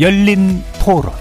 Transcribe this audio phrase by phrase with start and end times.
[0.00, 1.12] 열린 토론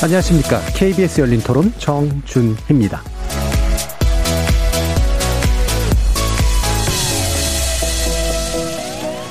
[0.00, 0.60] 안녕하십니까.
[0.76, 3.02] KBS 열린 토론 정준희입니다.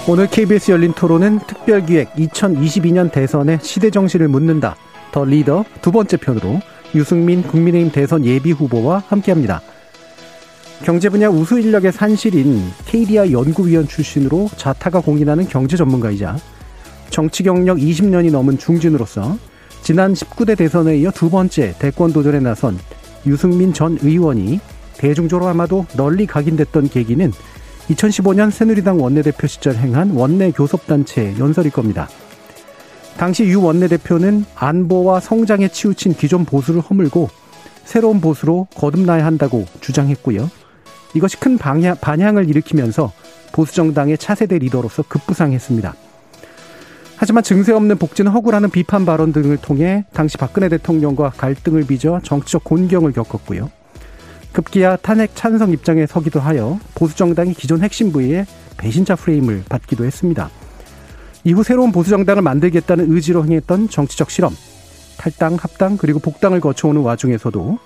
[0.09, 4.75] 오늘 KBS 열린 토론은 특별기획 2022년 대선의 시대 정신을 묻는다.
[5.13, 6.59] 더 리더 두 번째 편으로
[6.93, 9.61] 유승민 국민의힘 대선 예비 후보와 함께합니다.
[10.83, 16.35] 경제 분야 우수 인력의 산실인 KDI 연구위원 출신으로 자타가 공인하는 경제 전문가이자
[17.09, 19.37] 정치 경력 20년이 넘은 중진으로서
[19.81, 22.77] 지난 19대 대선에 이어 두 번째 대권 도전에 나선
[23.25, 24.59] 유승민 전 의원이
[24.97, 27.31] 대중적으로 아마도 널리 각인됐던 계기는
[27.89, 32.09] 2015년 새누리당 원내대표 시절 행한 원내 교섭단체 연설일 겁니다.
[33.15, 37.29] 당시 유 원내대표는 안보와 성장에 치우친 기존 보수를 허물고
[37.85, 40.49] 새로운 보수로 거듭나야 한다고 주장했고요.
[41.13, 43.11] 이것이 큰 방향, 반향을 일으키면서
[43.51, 45.93] 보수정당의 차세대 리더로서 급부상했습니다.
[47.15, 52.63] 하지만 증세 없는 복지는 허구라는 비판 발언 등을 통해 당시 박근혜 대통령과 갈등을 빚어 정치적
[52.63, 53.69] 곤경을 겪었고요.
[54.51, 58.45] 급기야 탄핵 찬성 입장에 서기도 하여 보수정당이 기존 핵심 부위에
[58.77, 60.49] 배신자 프레임을 받기도 했습니다.
[61.43, 64.55] 이후 새로운 보수정당을 만들겠다는 의지로 행했던 정치적 실험,
[65.17, 67.77] 탈당, 합당, 그리고 복당을 거쳐오는 와중에서도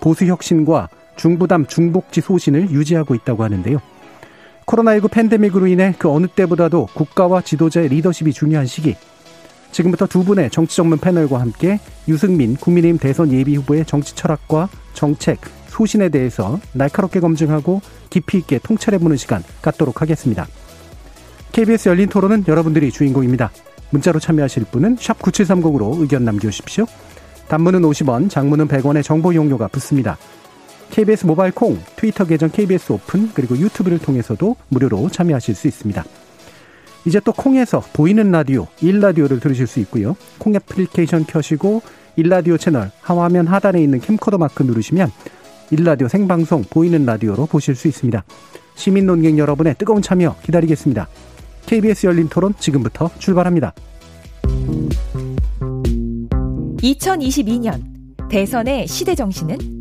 [0.00, 3.78] 보수 혁신과 중부담, 중복지 소신을 유지하고 있다고 하는데요.
[4.66, 8.96] 코로나19 팬데믹으로 인해 그 어느 때보다도 국가와 지도자의 리더십이 중요한 시기.
[9.70, 11.78] 지금부터 두 분의 정치 전문 패널과 함께
[12.08, 19.16] 유승민 국민의힘 대선 예비 후보의 정치 철학과 정책, 소신에 대해서 날카롭게 검증하고 깊이 있게 통찰해보는
[19.16, 20.46] 시간 갖도록 하겠습니다.
[21.52, 23.50] KBS 열린 토론은 여러분들이 주인공입니다.
[23.90, 26.86] 문자로 참여하실 분은 9730으로 의견 남겨주십시오.
[27.48, 30.16] 단문은 50원, 장문은 100원의 정보 이용료가 붙습니다.
[30.96, 36.02] KBS 모바일 콩, 트위터 계정 KBS 오픈, 그리고 유튜브를 통해서도 무료로 참여하실 수 있습니다.
[37.04, 40.16] 이제 또 콩에서 보이는 라디오, 일라디오를 들으실 수 있고요.
[40.38, 41.82] 콩 애플리케이션 켜시고
[42.16, 45.10] 일라디오 채널 하화면 하단에 있는 캠코더 마크 누르시면
[45.70, 48.24] 일라디오 생방송 보이는 라디오로 보실 수 있습니다.
[48.74, 51.08] 시민 논객 여러분의 뜨거운 참여 기다리겠습니다.
[51.66, 53.74] KBS 열린 토론 지금부터 출발합니다.
[56.80, 57.82] 2022년
[58.30, 59.75] 대선의 시대 정신은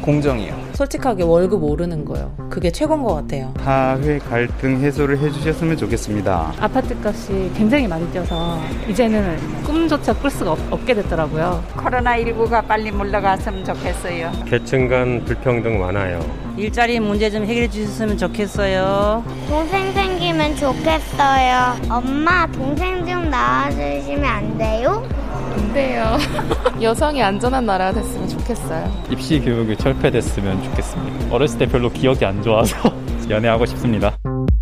[0.00, 0.69] 공정이요.
[0.80, 2.34] 솔직하게 월급 오르는 거요.
[2.48, 3.52] 그게 최고인 것 같아요.
[3.62, 6.54] 사회 갈등 해소를 해주셨으면 좋겠습니다.
[6.58, 8.58] 아파트 값이 굉장히 많이 뛰어서
[8.88, 11.62] 이제는 꿈조차 꿀 수가 없, 게 됐더라고요.
[11.76, 14.32] 코로나19가 빨리 물러갔으면 좋겠어요.
[14.46, 16.18] 계층 간 불평등 많아요.
[16.56, 19.22] 일자리 문제 좀 해결해 주셨으면 좋겠어요.
[19.48, 21.76] 동생 생기면 좋겠어요.
[21.90, 25.06] 엄마, 동생 좀 낳아주시면 안 돼요?
[25.50, 26.16] 안 돼요.
[26.80, 29.04] 여성이 안전한 나라가 됐으면 좋겠어요.
[29.10, 31.34] 입시 교육이 철폐됐으면 좋겠습니다.
[31.34, 32.76] 어렸을 때 별로 기억이 안 좋아서
[33.28, 34.16] 연애하고 싶습니다.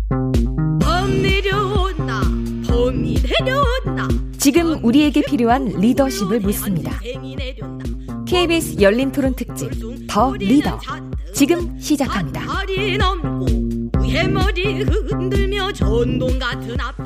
[0.09, 2.21] 봄 내려온다.
[2.67, 4.07] 봄이 내려온다.
[4.37, 6.91] 지금 우리에게 필요한 리더십을 묻습니다.
[8.25, 9.69] KBS 열린 토론 특집
[10.07, 10.79] 더 리더
[11.33, 12.41] 지금 시작합니다.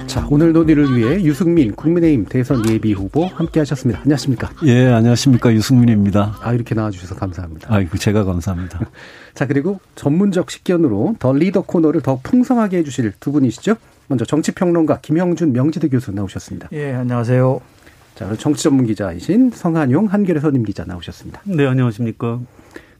[0.08, 4.00] 자, 오늘 논의를 위해 유승민 국민의힘 대선 예비 후보 함께 하셨습니다.
[4.02, 4.52] 안녕하십니까?
[4.64, 5.54] 예, 안녕하십니까.
[5.54, 6.38] 유승민입니다.
[6.42, 7.68] 아, 이렇게 나와주셔서 감사합니다.
[7.70, 8.80] 아이고, 제가 감사합니다.
[9.36, 13.76] 자, 그리고 전문적 식견으로 더 리더 코너를 더 풍성하게 해주실 두 분이시죠?
[14.08, 16.70] 먼저 정치평론가 김형준 명지대 교수 나오셨습니다.
[16.72, 17.60] 예, 안녕하세요.
[18.16, 21.42] 자, 정치 전문 기자이신 성한용 한겨레 선임 기자 나오셨습니다.
[21.46, 22.40] 네, 안녕하십니까.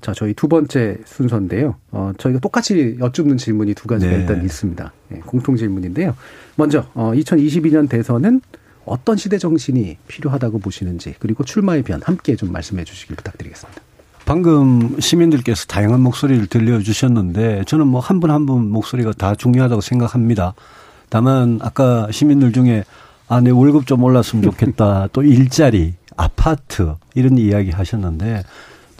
[0.04, 1.76] 자, 저희 두 번째 순서인데요.
[1.92, 4.20] 어, 저희가 똑같이 여쭙는 질문이 두 가지가 네.
[4.20, 4.92] 일단 있습니다.
[5.10, 6.16] 네, 공통 질문인데요.
[6.56, 8.42] 먼저, 어, 2022년 대선은
[8.86, 13.82] 어떤 시대 정신이 필요하다고 보시는지, 그리고 출마의 변 함께 좀 말씀해 주시길 부탁드리겠습니다.
[14.26, 20.54] 방금 시민들께서 다양한 목소리를 들려주셨는데, 저는 뭐 한 분 한 분 목소리가 다 중요하다고 생각합니다.
[21.08, 22.84] 다만, 아까 시민들 중에,
[23.30, 25.08] 아, 내 월급 좀 올랐으면 좋겠다.
[25.14, 28.44] 또 일자리, 아파트, 이런 이야기 하셨는데,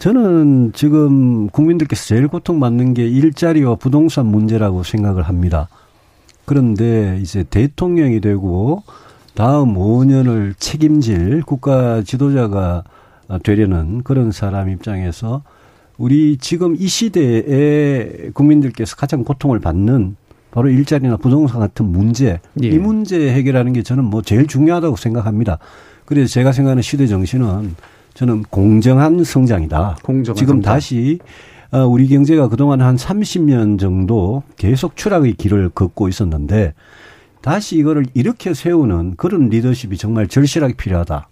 [0.04, 5.66] 저는 지금 국민들께서 제일 고통받는 게 일자리와 부동산 문제라고 생각을 합니다.
[6.44, 8.82] 그런데 이제 대통령이 되고
[9.32, 12.84] 다음 5년을 책임질 국가 지도자가
[13.44, 15.42] 되려는 그런 사람 입장에서
[15.96, 20.16] 우리 지금 이 시대에 국민들께서 가장 고통을 받는
[20.50, 22.66] 바로 일자리나 부동산 같은 문제, 예.
[22.66, 25.58] 이 문제 해결하는 게 저는 뭐 제일 중요하다고 생각합니다.
[26.04, 27.74] 그래서 제가 생각하는 시대 정신은
[28.14, 29.98] 저는 공정한 성장이다.
[30.02, 30.74] 공정한 지금 성장.
[30.74, 31.18] 다시
[31.72, 36.74] 어, 우리 경제가 그동안 한 30년 정도 계속 추락의 길을 걷고 있었는데
[37.40, 41.28] 다시 이거를 일으켜 세우는 그런 리더십이 정말 절실하게 필요하다.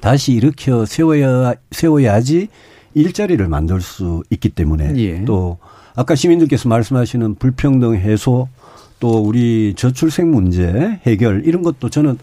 [0.00, 2.48] 다시 일으켜 세워야 세워야지
[2.94, 5.24] 일자리를 만들 수 있기 때문에 예.
[5.24, 5.58] 또
[5.96, 8.48] 아까 시민들께서 말씀하시는 불평등 해소
[9.00, 12.18] 또 우리 저출생 문제 해결 이런 것도 저는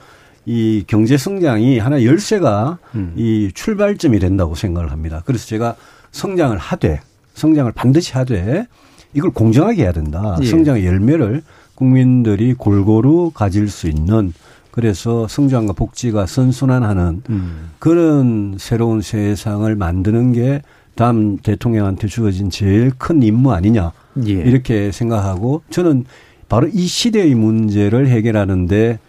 [0.46, 3.14] 이 경제 성장이 하나 열쇠가 음.
[3.16, 5.22] 이 출발점이 된다고 생각을 합니다.
[5.26, 5.76] 그래서 제가
[6.12, 7.02] 성장을 하되
[7.34, 8.68] 성장을 반드시 하되
[9.14, 10.38] 이걸 공정하게 해야 된다.
[10.42, 10.46] 예.
[10.46, 11.42] 성장의 열매를
[11.74, 14.34] 국민들이 골고루 가질 수 있는
[14.72, 17.70] 그래서 성장과 복지가 선순환하는 음.
[17.80, 20.62] 그런 새로운 세상을 만드는 게
[20.96, 23.92] 다음 대통령한테 주어진 제일 큰 임무 아니냐
[24.28, 24.32] 예.
[24.32, 26.06] 이렇게 생각하고 저는
[26.48, 29.00] 바로 이 시대의 문제를 해결하는데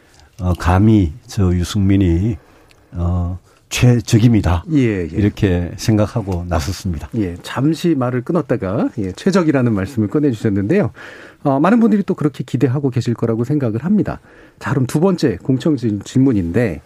[0.41, 2.37] 어, 감히 저 유승민이
[2.93, 3.39] 어,
[3.69, 4.65] 최적입니다.
[4.73, 5.09] 예, 예.
[5.13, 7.09] 이렇게 생각하고 나섰습니다.
[7.17, 10.93] 예, 잠시 말을 끊었다가 예, 최적이라는 말씀을 꺼내주셨는데요.
[11.43, 14.21] 어, 많은 분들이 또 그렇게 기대하고 계실 거라고 생각을 합니다.
[14.59, 16.81] 자, 그럼 두 번째 공청 질문인데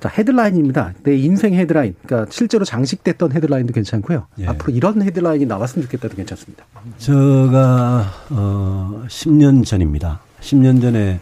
[0.00, 0.92] 자, 헤드라인입니다.
[1.04, 1.94] 내 인생 헤드라인.
[2.04, 4.26] 그러니까 실제로 장식됐던 헤드라인도 괜찮고요.
[4.40, 4.46] 예.
[4.46, 6.64] 앞으로 이런 헤드라인이 나왔으면 좋겠다도 괜찮습니다.
[6.98, 10.20] 제가 어 10년 전입니다.
[10.40, 11.18] 10년 전에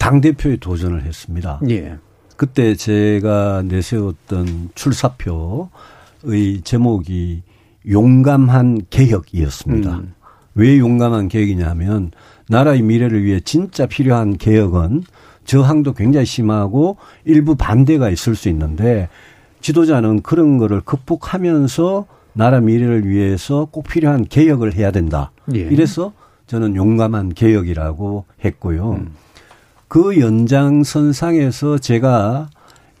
[0.00, 1.60] 당 대표에 도전을 했습니다.
[1.68, 1.98] 예.
[2.36, 7.42] 그때 제가 내세웠던 출사표의 제목이
[7.88, 9.98] 용감한 개혁이었습니다.
[9.98, 10.14] 음.
[10.54, 12.12] 왜 용감한 개혁이냐면
[12.48, 15.04] 나라의 미래를 위해 진짜 필요한 개혁은
[15.44, 16.96] 저항도 굉장히 심하고
[17.26, 19.10] 일부 반대가 있을 수 있는데
[19.60, 25.30] 지도자는 그런 거를 극복하면서 나라 미래를 위해서 꼭 필요한 개혁을 해야 된다.
[25.54, 25.60] 예.
[25.60, 26.14] 이래서
[26.46, 28.92] 저는 용감한 개혁이라고 했고요.
[28.92, 29.14] 음.
[29.90, 32.48] 그 연장선상에서 제가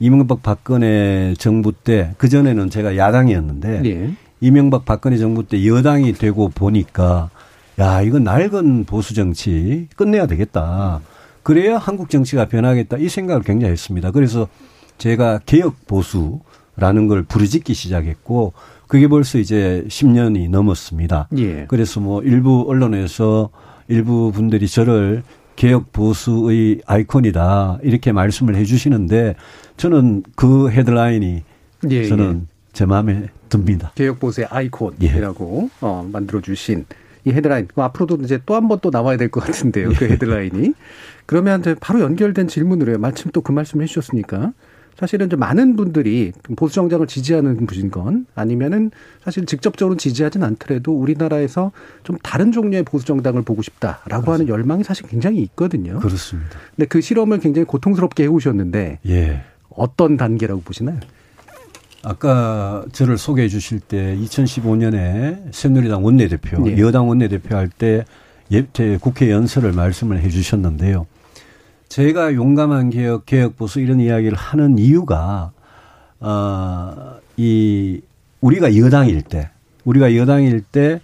[0.00, 4.10] 이명박 박근혜 정부 때 그전에는 제가 야당이었는데 예.
[4.40, 7.30] 이명박 박근혜 정부 때 여당이 되고 보니까
[7.78, 11.00] 야, 이건 낡은 보수 정치 끝내야 되겠다.
[11.44, 14.10] 그래야 한국 정치가 변하겠다 이 생각을 굉장히 했습니다.
[14.10, 14.48] 그래서
[14.98, 18.52] 제가 개혁 보수라는 걸 부르짖기 시작했고
[18.88, 21.28] 그게 벌써 이제 10년이 넘었습니다.
[21.38, 21.66] 예.
[21.68, 23.50] 그래서 뭐 일부 언론에서
[23.86, 25.22] 일부 분들이 저를
[25.60, 29.34] 개혁 보수의 아이콘이다 이렇게 말씀을 해주시는데
[29.76, 31.42] 저는 그 헤드라인이
[31.90, 32.46] 예, 저는 예.
[32.72, 33.92] 제 마음에 듭니다.
[33.94, 35.76] 개혁 보수의 아이콘이라고 예.
[35.82, 36.86] 어, 만들어 주신
[37.26, 39.90] 이 헤드라인 앞으로도 이제 또 한 번 또 나와야 될 것 같은데요.
[39.98, 40.12] 그 예.
[40.12, 40.72] 헤드라인이
[41.26, 44.54] 그러면 이제 바로 연결된 질문으로 요 마침 또 그 말씀 해주셨으니까
[45.00, 48.90] 사실은 좀 많은 분들이 보수 정당을 지지하는 분인 건 아니면은
[49.24, 51.72] 사실 직접적으로 지지하진 않더라도 우리나라에서
[52.04, 54.32] 좀 다른 종류의 보수 정당을 보고 싶다라고 그렇습니다.
[54.32, 55.98] 하는 열망이 사실 굉장히 있거든요.
[56.00, 56.50] 그렇습니다.
[56.76, 59.42] 근데 그 실험을 굉장히 고통스럽게 해오셨는데 예.
[59.70, 61.00] 어떤 단계라고 보시나요?
[62.02, 66.78] 아까 저를 소개해 주실 때 2015년에 새누리당 원내대표, 예.
[66.78, 68.04] 여당 원내대표 할 때
[69.00, 71.06] 국회 연설을 말씀을 해 주셨는데요.
[71.90, 75.52] 제가 용감한 개혁, 개혁 보수 이런 이야기를 하는 이유가
[76.20, 78.00] 어, 이
[78.40, 79.50] 우리가 여당일 때,
[79.84, 81.00] 우리가 여당일 때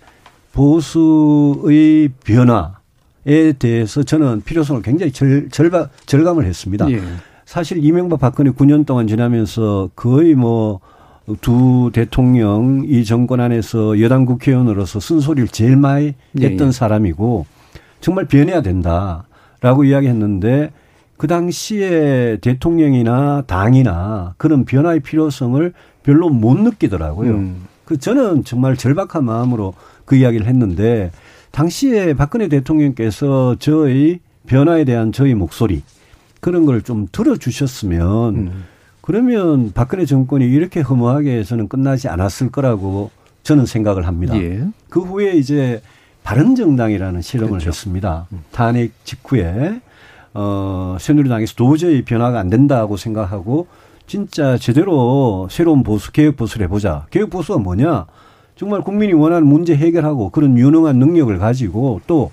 [0.55, 6.91] 보수의 변화에 대해서 저는 필요성을 굉장히 절, 절바, 절감을 했습니다.
[6.91, 7.03] 예.
[7.45, 10.81] 사실 이명박 박근혜 9년 동안 지나면서 거의 뭐
[11.41, 16.73] 두 대통령 이 정권 안에서 여당 국회의원으로서 쓴소리를 제일 많이 예, 했던 예, 예.
[16.73, 17.47] 사람이고
[18.01, 19.25] 정말 변해야 된다
[19.61, 20.73] 라고 이야기했는데
[21.17, 25.73] 그 당시에 대통령이나 당이나 그런 변화의 필요성을
[26.03, 27.31] 별로 못 느끼더라고요.
[27.33, 27.65] 음.
[27.85, 31.11] 그 저는 정말 절박한 마음으로 그 이야기를 했는데
[31.53, 35.83] 당시에 박근혜 대통령께서 저의 변화에 대한 저희 목소리
[36.41, 38.65] 그런 걸 좀 들어주셨으면 음.
[39.01, 43.11] 그러면 박근혜 정권이 이렇게 허무하게 해서는 끝나지 않았을 거라고
[43.45, 44.37] 저는 생각을 합니다.
[44.37, 44.65] 예.
[44.89, 45.81] 그 후에 이제
[46.27, 47.69] 바른정당이라는 실험을 그렇죠.
[47.69, 48.27] 했습니다.
[48.33, 48.43] 음.
[48.51, 49.81] 탄핵 직후에
[50.35, 53.69] 어 새누리당에서 도저히 변화가 안 된다고 생각하고
[54.09, 57.07] 진짜 제대로 새로운 보수 개혁 보수를 해보자.
[57.11, 58.07] 개혁 보수가 뭐냐?
[58.57, 62.33] 정말 국민이 원하는 문제 해결하고 그런 유능한 능력을 가지고 또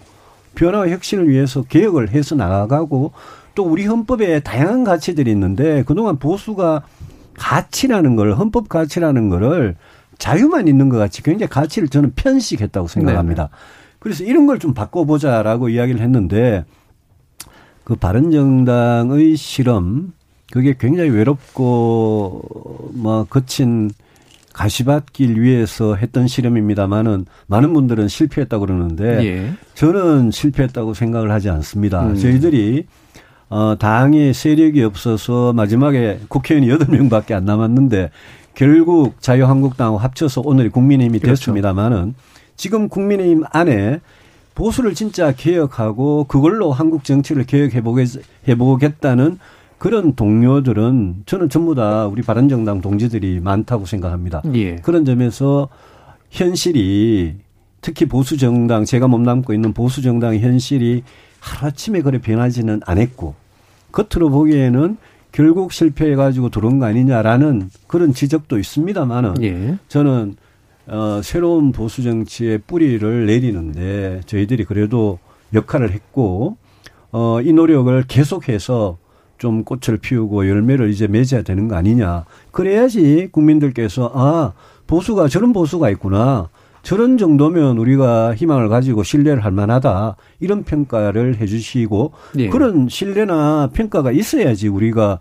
[0.56, 3.12] 변화와 혁신을 위해서 개혁을 해서 나아가고
[3.54, 6.82] 또 우리 헌법에 다양한 가치들이 있는데 그동안 보수가
[7.36, 9.76] 가치라는 걸 헌법 가치라는 거를
[10.18, 13.44] 자유만 있는 것 같이 굉장히 가치를 저는 편식했다고 생각합니다.
[13.52, 13.83] 네.
[14.04, 16.66] 그래서 이런 걸 좀 바꿔보자라고 이야기를 했는데
[17.84, 20.14] 그 바른정당의 실험
[20.52, 23.90] 그게 굉장히 외롭고 뭐 거친
[24.54, 29.54] 가시밭길 위에서 했던 실험입니다만은 많은 분들은 실패했다고 그러는데 예.
[29.74, 32.06] 저는 실패했다고 생각을 하지 않습니다.
[32.06, 32.16] 음.
[32.16, 32.86] 저희들이
[33.50, 38.12] 어, 당의 세력이 없어서 마지막에 국회의원이 여덟 명밖에안 남았는데
[38.54, 41.36] 결국 자유한국당하고 합쳐서 오늘 국민의힘이 그렇죠.
[41.42, 42.14] 됐습니다마는
[42.56, 44.00] 지금 국민의힘 안에
[44.56, 49.40] 보수를 진짜 개혁하고 그걸로 한국 정치를 개혁해 보겠다는
[49.78, 54.42] 그런 동료들은 저는 전부 다 우리 바른정당 동지들이 많다고 생각합니다.
[54.54, 54.76] 예.
[54.78, 55.68] 그런 점에서
[56.30, 57.36] 현실이
[57.82, 61.04] 특히 보수 정당 제가 몸담고 있는 보수 정당의 현실이
[61.40, 63.36] 하루아침에 그래 변하지는 않았고
[63.92, 64.98] 겉으로 보기에는
[65.34, 69.78] 결국 실패해가지고 들어온 거 아니냐라는 그런 지적도 있습니다만은 예.
[69.90, 70.38] 저는
[70.88, 75.20] 어, 새로운 보수 정치의 뿌리를 내리는데 저희들이 그래도
[75.54, 76.58] 역할을 했고
[77.12, 78.98] 어, 이 노력을 계속해서
[79.38, 82.26] 좀 꽃을 피우고 열매를 이제 맺어야 되는 거 아니냐.
[82.52, 84.54] 그래야지 국민들께서 아
[84.88, 86.50] 보수가 저런 보수가 있구나.
[86.82, 90.18] 저런 정도면 우리가 희망을 가지고 신뢰를 할 만하다.
[90.40, 92.50] 이런 평가를 해 주시고 예.
[92.50, 95.20] 그런 신뢰나 평가가 있어야지 우리가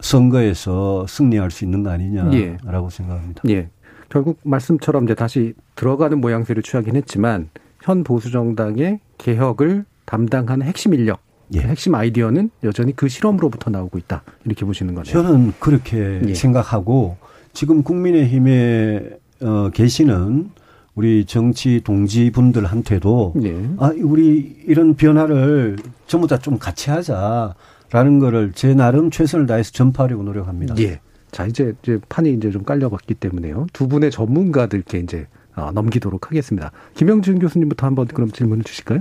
[0.00, 2.90] 선거에서 승리할 수 있는 거 아니냐라고 예.
[2.90, 3.42] 생각합니다.
[3.48, 3.68] 예.
[4.08, 7.48] 결국 말씀처럼 이제 다시 들어가는 모양새를 취하긴 했지만
[7.82, 11.20] 현 보수 정당의 개혁을 담당하는 핵심 인력,
[11.54, 11.60] 예.
[11.60, 14.22] 핵심 아이디어는 여전히 그 실험으로부터 나오고 있다.
[14.44, 15.12] 이렇게 보시는 거네요.
[15.12, 16.34] 저는 그렇게 예.
[16.34, 17.16] 생각하고
[17.52, 20.50] 지금 국민의힘에 어, 계시는
[20.94, 23.68] 우리 정치 동지분들한테도 예.
[23.78, 30.22] 아 우리 이런 변화를 전부 다 좀 같이 하자라는 거를 제 나름 최선을 다해서 전파하려고
[30.22, 30.74] 노력합니다.
[30.78, 31.00] 예.
[31.34, 33.66] 자, 이제, 이제 판이 이제 좀 깔려봤기 때문에요.
[33.72, 35.26] 두 분의 전문가들께 이제
[35.56, 36.70] 어, 넘기도록 하겠습니다.
[36.94, 39.00] 김영준 교수님부터 한번 그럼 질문을 주실까요?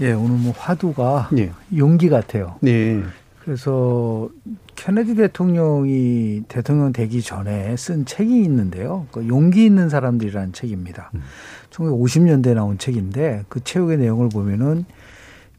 [0.00, 1.52] 예, 오늘 뭐 화두가 예.
[1.76, 2.56] 용기 같아요.
[2.62, 3.00] 네.
[3.44, 4.28] 그래서
[4.74, 9.06] 케네디 대통령이 대통령 되기 전에 쓴 책이 있는데요.
[9.12, 11.12] 그 용기 있는 사람들이라는 책입니다.
[11.14, 11.22] 음.
[11.70, 14.84] 1950년대에 나온 책인데 그 책의 내용을 보면은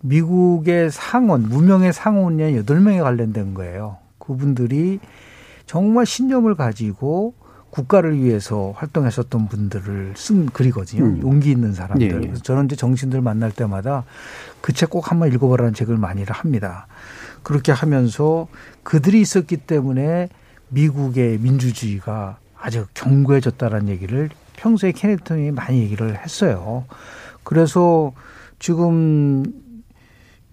[0.02, 4.00] 미국의 상원, 무명의 상원이 여덟 명에 관련된 거예요.
[4.20, 5.00] 그분들이
[5.66, 7.34] 정말 신념을 가지고
[7.72, 11.04] 국가를 위해서 활동했었던 분들을 쓴 글이거든요.
[11.06, 11.22] 음.
[11.24, 12.08] 용기 있는 사람들.
[12.08, 12.20] 예, 예.
[12.20, 14.04] 그래서 저는 이제 정신들 만날 때마다
[14.62, 16.86] 그 책 꼭 한번 읽어보라는 책을 많이 합니다.
[17.42, 18.48] 그렇게 하면서
[18.84, 20.30] 그들이 있었기 때문에
[20.70, 26.86] 미국의 민주주의가 아주 견고해졌다라는 얘기를 평소에 대통령이 많이 얘기를 했어요.
[27.44, 28.14] 그래서
[28.60, 29.44] 지금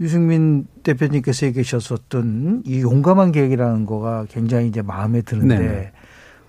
[0.01, 5.93] 유승민 대표님께서 얘기하셨었던 이 용감한 계획이라는 거가 굉장히 이제 마음에 드는데 네네.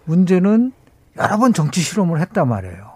[0.05, 0.71] 문제는
[1.17, 2.91] 여러 번 정치 실험을 했단 말이에요.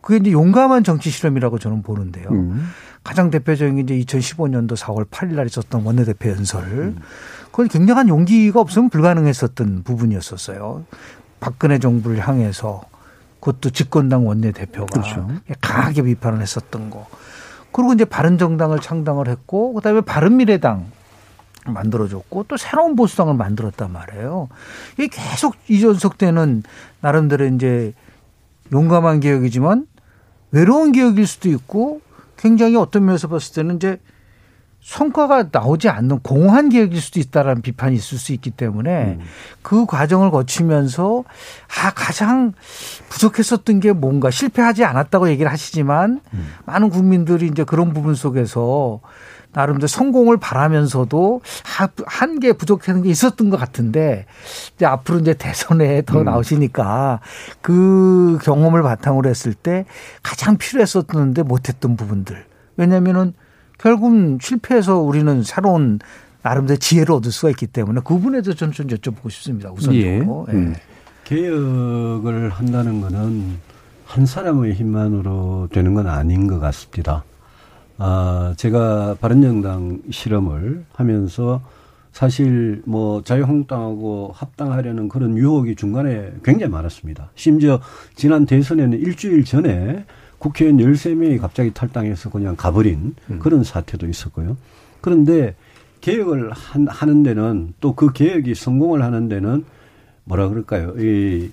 [0.00, 2.28] 그게 이제 용감한 정치 실험이라고 저는 보는데요.
[2.30, 2.68] 음.
[3.02, 6.94] 가장 대표적인 게 이제 2015년도 4월 8일 날 있었던 원내대표 연설.
[7.50, 10.84] 그건 굉장한 용기가 없으면 불가능했었던 부분이었었어요.
[11.40, 12.82] 박근혜 정부를 향해서
[13.40, 15.28] 그것도 집권당 원내대표가 그렇죠.
[15.60, 17.06] 강하게 비판을 했었던 거.
[17.74, 20.86] 그리고 이제 바른정당을 창당을 했고 그다음에 바른미래당
[21.66, 24.48] 만들어줬고 또 새로운 보수당을 만들었단 말이에요.
[24.96, 26.62] 이게 계속 이전속되는
[27.00, 27.92] 나름대로 이제
[28.72, 29.88] 용감한 개혁이지만
[30.52, 32.00] 외로운 개혁일 수도 있고
[32.36, 33.98] 굉장히 어떤 면에서 봤을 때는 이제
[34.84, 39.18] 성과가 나오지 않는 공허한 개혁일 수도 있다라는 비판이 있을 수 있기 때문에
[39.62, 41.24] 그 과정을 거치면서
[41.82, 42.52] 아 가장
[43.08, 46.20] 부족했었던 게 뭔가 실패하지 않았다고 얘기를 하시지만
[46.66, 49.00] 많은 국민들이 이제 그런 부분 속에서
[49.52, 51.40] 나름대로 성공을 바라면서도
[52.06, 54.26] 한 개 부족한 게 있었던 것 같은데
[54.74, 56.24] 이제 앞으로 이제 대선에 더 음.
[56.24, 57.20] 나오시니까
[57.62, 59.86] 그 경험을 바탕으로 했을 때
[60.22, 62.44] 가장 필요했었는데 못했던 부분들.
[62.76, 63.32] 왜냐하면은
[63.84, 65.98] 결국은 실패해서 우리는 새로운
[66.42, 69.70] 나름대로 지혜를 얻을 수가 있기 때문에 그 부분에 대해서 저는 좀 여쭤보고 싶습니다.
[69.70, 70.46] 우선적으로.
[70.48, 70.52] 예.
[70.54, 70.74] 음.
[71.24, 73.58] 개혁을 한다는 거는
[74.06, 77.24] 한 사람의 힘만으로 되는 건 아닌 것 같습니다.
[77.98, 81.60] 아, 제가 바른정당 실험을 하면서
[82.12, 87.30] 사실 뭐 자유한국당하고 합당하려는 그런 유혹이 중간에 굉장히 많았습니다.
[87.34, 87.80] 심지어
[88.14, 90.06] 지난 대선에는 일주일 전에
[90.38, 94.56] 국회의원 13명이 갑자기 탈당해서 그냥 가버린 그런 사태도 있었고요.
[95.00, 95.54] 그런데
[96.00, 99.64] 개혁을 한, 하는 데는 또 그 개혁이 성공을 하는 데는
[100.24, 100.94] 뭐라 그럴까요?
[100.98, 101.50] 이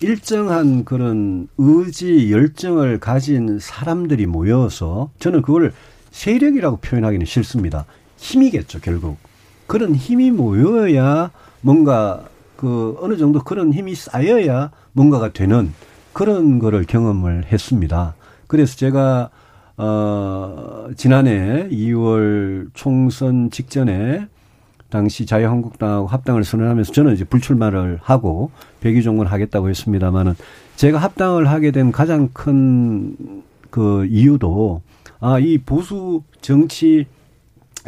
[0.00, 5.72] 일정한 그런 의지, 열정을 가진 사람들이 모여서 저는 그걸
[6.10, 7.84] 세력이라고 표현하기는 싫습니다.
[8.16, 9.18] 힘이겠죠, 결국.
[9.66, 12.24] 그런 힘이 모여야 뭔가
[12.56, 15.72] 그 어느 정도 그런 힘이 쌓여야 뭔가가 되는
[16.12, 18.14] 그런 거를 경험을 했습니다.
[18.46, 19.30] 그래서 제가
[19.76, 24.26] 어 지난해 2월 총선 직전에
[24.90, 28.50] 당시 자유한국당하고 합당을 선언하면서 저는 이제 불출마를 하고
[28.80, 30.34] 백의종군 하겠다고 했습니다만은
[30.76, 34.82] 제가 합당을 하게 된 가장 큰 그 이유도
[35.20, 37.06] 아 이 보수 정치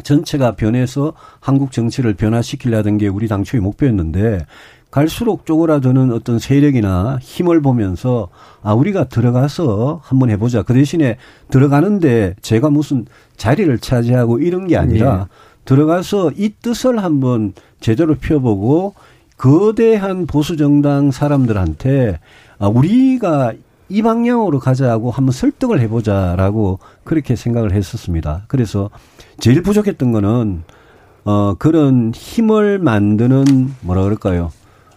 [0.03, 4.45] 전체가 변해서 한국 정치를 변화시키려던 게 우리 당초의 목표였는데
[4.91, 8.27] 갈수록 쪼그라드는 어떤 세력이나 힘을 보면서
[8.61, 10.63] 아 우리가 들어가서 한번 해보자.
[10.63, 11.17] 그 대신에
[11.49, 13.05] 들어가는데 제가 무슨
[13.37, 15.25] 자리를 차지하고 이런 게 아니라 네.
[15.63, 18.93] 들어가서 이 뜻을 한번 제대로 펴보고
[19.37, 22.19] 거대한 보수 정당 사람들한테
[22.59, 23.53] 아 우리가
[23.87, 28.43] 이 방향으로 가자고 한번 설득을 해보자라고 그렇게 생각을 했었습니다.
[28.47, 28.89] 그래서
[29.39, 30.63] 제일 부족했던 거는
[31.23, 34.51] 어 그런 힘을 만드는 뭐라 그럴까요?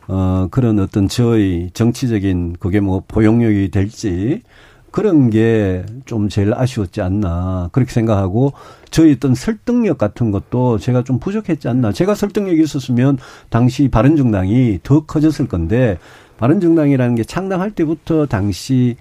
[0.09, 4.43] 어 그런 어떤 저희 정치적인 그게 뭐 포용력이 될지
[4.91, 8.53] 그런 게 좀 제일 아쉬웠지 않나 그렇게 생각하고
[8.91, 11.93] 저희 어떤 설득력 같은 것도 제가 좀 부족했지 않나.
[11.93, 13.19] 제가 설득력이 있었으면
[13.49, 15.99] 당시 바른정당이 더 커졌을 건데
[16.37, 18.97] 바른정당이라는 게 창당할 때부터 당시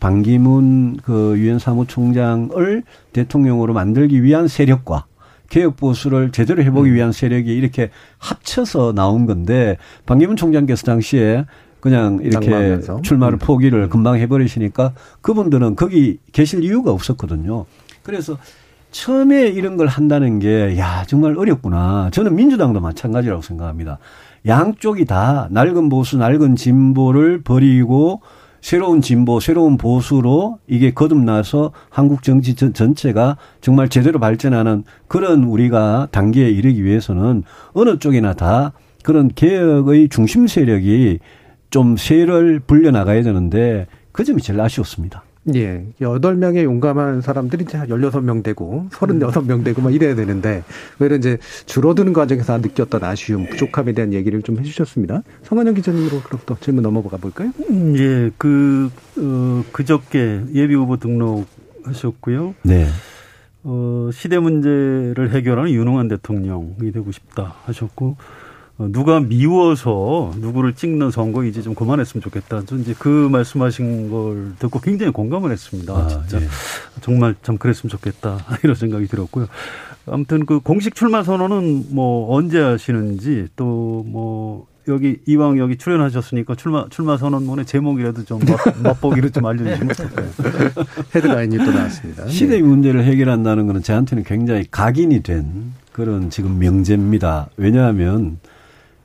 [0.00, 5.06] 반기문 그 유엔 사무총장을 대통령으로 만들기 위한 세력과
[5.48, 9.76] 개혁 보수를 제대로 해보기 위한 세력이 이렇게 합쳐서 나온 건데
[10.06, 11.46] 반기문 총장께서 당시에
[11.80, 13.02] 그냥 이렇게 낭만하면서.
[13.02, 13.38] 출마를 음.
[13.38, 17.66] 포기를 금방 해버리시니까 그분들은 거기 계실 이유가 없었거든요.
[18.02, 18.36] 그래서
[18.90, 22.08] 처음에 이런 걸 한다는 게, 야, 정말 어렵구나.
[22.10, 23.98] 저는 민주당도 마찬가지라고 생각합니다.
[24.46, 28.22] 양쪽이 다 낡은 보수, 낡은 진보를 버리고
[28.60, 36.50] 새로운 진보, 새로운 보수로 이게 거듭나서 한국 정치 전체가 정말 제대로 발전하는 그런 우리가 단계에
[36.50, 38.72] 이르기 위해서는 어느 쪽이나 다
[39.02, 41.18] 그런 개혁의 중심 세력이
[41.70, 45.22] 좀 세를 불려 나가야 되는데 그 점이 제일 아쉬웠습니다.
[45.54, 45.86] 예.
[46.00, 50.62] 여덟 명의 용감한 사람들이 이제 열여섯 명 되고 서른여섯 명 되고 막 이래야 되는데
[50.98, 55.22] 왜냐 이제 줄어드는 과정에서 느꼈던 아쉬움, 부족함에 대한 얘기를 좀 해주셨습니다.
[55.44, 57.52] 성한영 기자님으로 그럼 또 질문 넘어가 볼까요?
[57.70, 58.30] 음, 예.
[58.36, 62.54] 그, 어, 그저께 예비 후보 등록하셨고요.
[62.62, 62.86] 네.
[63.64, 68.16] 어, 시대 문제를 해결하는 유능한 대통령이 되고 싶다 하셨고 어,
[68.78, 72.62] 누가 미워서 누구를 찍는 선거 이제 좀 그만했으면 좋겠다.
[72.66, 75.94] 저 이제 그 말씀하신 걸 듣고 굉장히 공감을 했습니다.
[75.94, 76.48] 아, 진짜 예.
[77.00, 79.48] 정말 참 그랬으면 좋겠다 이런 생각이 들었고요.
[80.06, 86.86] 아무튼 그 공식 출마 선언은 뭐 언제 하시는지 또 뭐 여기 이왕 여기 출연하셨으니까 출마
[86.88, 88.40] 출마 선언문의 제목이라도 좀
[88.82, 90.28] 맛보기를 좀 알려주시면 어떨까요?
[91.14, 92.26] 헤드라인이 또 나왔습니다.
[92.28, 97.48] 시대 문제를 해결한다는 것은 저한테는 굉장히 각인이 된 그런 지금 명제입니다.
[97.56, 98.38] 왜냐하면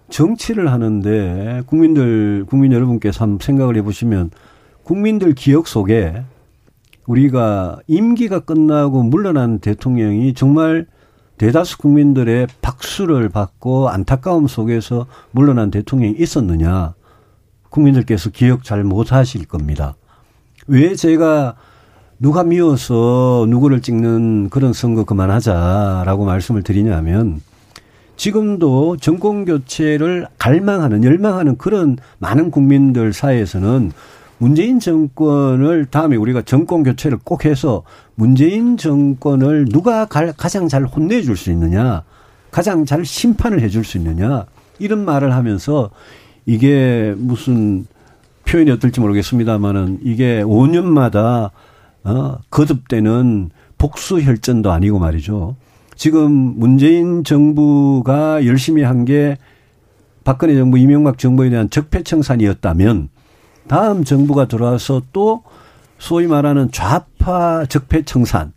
[0.10, 4.32] 정치를 하는데 국민들, 국민 여러분께서 한번 생각을 해보시면
[4.84, 6.24] 국민들 기억 속에
[7.08, 10.88] 우리가 임기가 끝나고 물러난 대통령이 정말
[11.38, 16.94] 대다수 국민들의 박수를 받고 안타까움 속에서 물러난 대통령이 있었느냐.
[17.70, 19.96] 국민들께서 기억 잘 못하실 겁니다.
[20.68, 21.56] 왜 제가
[22.20, 27.42] 누가 미워서 누구를 찍는 그런 선거 그만하자라고 말씀을 드리냐면
[28.16, 33.92] 지금도 정권 교체를 갈망하는 열망하는 그런 많은 국민들 사이에서는
[34.38, 37.84] 문재인 정권을 다음에 우리가 정권 교체를 꼭 해서
[38.16, 42.04] 문재인 정권을 누가 가장 잘 혼내줄 수 있느냐,
[42.52, 44.46] 가장 잘 심판을 해줄 수 있느냐
[44.80, 45.90] 이런 말을 하면서
[46.46, 47.86] 이게 무슨
[48.46, 51.52] 표현이 어떨지 모르겠습니다만은 이게 5년마다
[52.04, 55.56] 어 거듭되는 복수 혈전도 아니고 말이죠.
[56.04, 59.38] 지금 문재인 정부가 열심히 한 게
[60.26, 63.08] 박근혜 정부, 이명박 정부에 대한 적폐청산이었다면
[63.70, 65.44] 다음 정부가 들어와서 또
[66.00, 68.52] 소위 말하는 좌파 적폐청산.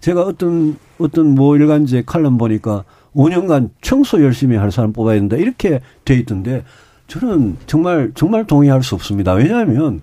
[0.00, 5.36] 제가 어떤, 어떤 뭐 일간지에 칼럼 보니까 5년간 청소 열심히 할 사람 뽑아야 된다.
[5.36, 6.64] 이렇게 돼 있던데
[7.06, 9.34] 저는 정말, 정말 동의할 수 없습니다.
[9.34, 10.00] 왜냐하면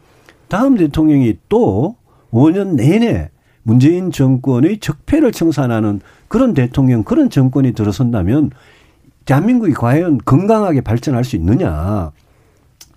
[0.49, 1.95] 다음 대통령이 또
[2.31, 3.31] 5년 내내
[3.63, 6.01] 문재인 정권의 적폐를 청산하는
[6.35, 8.51] 그런 대통령, 그런 정권이 들어선다면
[9.23, 12.11] 대한민국이 과연 건강하게 발전할 수 있느냐.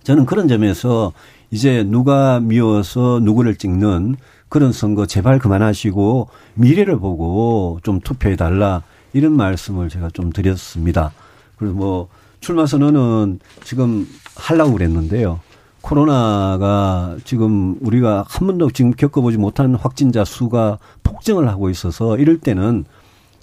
[0.03, 1.13] 저는 그런 점에서
[1.49, 4.17] 이제 누가 미워서 누구를 찍는
[4.49, 11.13] 그런 선거 제발 그만하시고 미래를 보고 좀 투표해 달라 이런 말씀을 제가 좀 드렸습니다.
[11.55, 12.07] 그리고 뭐
[12.41, 15.39] 출마 선언은 지금 하려고 그랬는데요.
[15.79, 22.83] 코로나가 지금 우리가 한 번도 지금 겪어보지 못한 확진자 수가 폭증을 하고 있어서 이럴 때는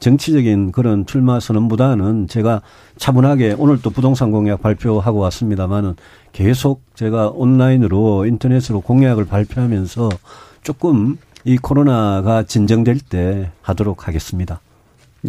[0.01, 2.63] 정치적인 그런 출마 선언보다는 제가
[2.97, 5.97] 차분하게 오늘 또 부동산 공약 발표하고 왔습니다만은
[6.33, 10.09] 계속 제가 온라인으로 인터넷으로 공약을 발표하면서
[10.63, 14.61] 조금 이 코로나가 진정될 때 하도록 하겠습니다.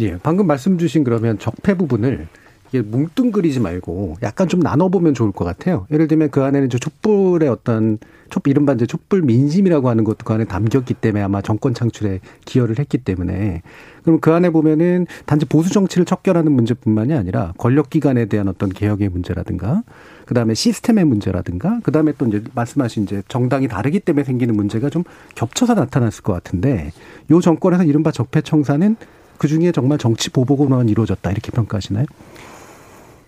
[0.00, 2.28] 예, 방금 말씀 주신 그러면 적폐 부분을
[2.68, 5.86] 이게 뭉뚱그리지 말고 약간 좀 나눠보면 좋을 것 같아요.
[5.90, 7.98] 예를 들면 그 안에는 저 촛불의 어떤
[8.30, 12.78] 촛불 이른바 이제 촛불 민심이라고 하는 것도 그 안에 담겼기 때문에 아마 정권 창출에 기여를
[12.78, 13.62] 했기 때문에
[14.02, 19.08] 그럼 그 안에 보면은 단지 보수 정치를 척결하는 문제뿐만이 아니라 권력 기관에 대한 어떤 개혁의
[19.08, 19.82] 문제라든가
[20.26, 25.04] 그다음에 시스템의 문제라든가 그다음에 또 이제 말씀하신 이제 정당이 다르기 때문에 생기는 문제가 좀
[25.34, 26.92] 겹쳐서 나타났을 것 같은데
[27.30, 28.96] 요 정권에서 이른바 적폐 청산은
[29.38, 32.04] 그 중에 정말 정치 보복으로만 이루어졌다 이렇게 평가하시나요?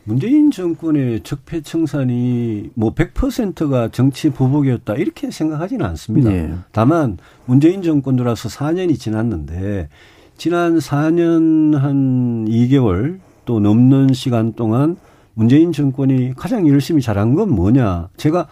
[0.05, 6.33] 문재인 정권의 적폐 청산이 뭐 100%가 정치 보복이었다 이렇게 생각하지는 않습니다.
[6.33, 6.53] 예.
[6.73, 9.89] 다만 문재인 정권 들어서 4년이 지났는데
[10.37, 14.97] 지난 4년 한 2개월 또 넘는 시간 동안
[15.35, 18.09] 문재인 정권이 가장 열심히 잘한 건 뭐냐?
[18.17, 18.49] 제가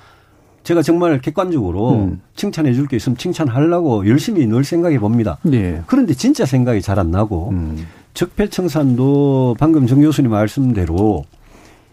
[0.64, 2.20] 제가 정말 객관적으로 음.
[2.36, 5.38] 칭찬해 줄 게 있으면 칭찬하려고 열심히 늘 생각해 봅니다.
[5.52, 5.82] 예.
[5.86, 7.86] 그런데 진짜 생각이 잘 안 나고 음.
[8.14, 11.24] 적폐청산도 방금 정 교수님 말씀대로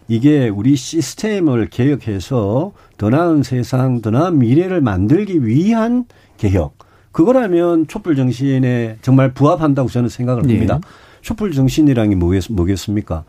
[0.08, 6.04] 이게 우리 시스템을 개혁해서 더 나은 세상, 더 나은 미래를 만들기 위한
[6.36, 6.76] 개혁.
[7.12, 10.54] 그거라면 촛불 정신에 정말 부합한다고 저는 생각을 예.
[10.54, 10.80] 합니다.
[11.22, 13.24] 촛불 정신이란 게 뭐겠, 뭐겠습니까?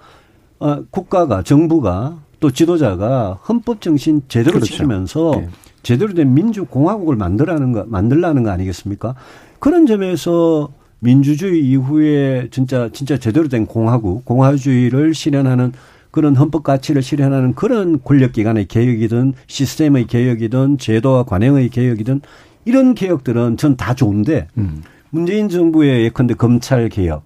[0.59, 4.73] 아, 국가가, 정부가 또 지도자가 헌법 정신 제대로 그렇죠.
[4.73, 5.49] 지키면서 네.
[5.81, 9.15] 제대로 된 민주공화국을 만들라는 거, 만들라는 거 아니겠습니까?
[9.59, 15.71] 그런 점에서 민주주의 이후에 진짜, 진짜 제대로 된 공화국, 공화주의를 실현하는
[16.17, 22.21] 그런 헌법 가치를 실현하는 그런 권력기관의 개혁이든 시스템의 개혁이든 제도와 관행의 개혁이든
[22.65, 24.82] 이런 개혁들은 전 다 좋은데 음.
[25.12, 27.23] 문재인 정부의 예컨대 검찰 개혁,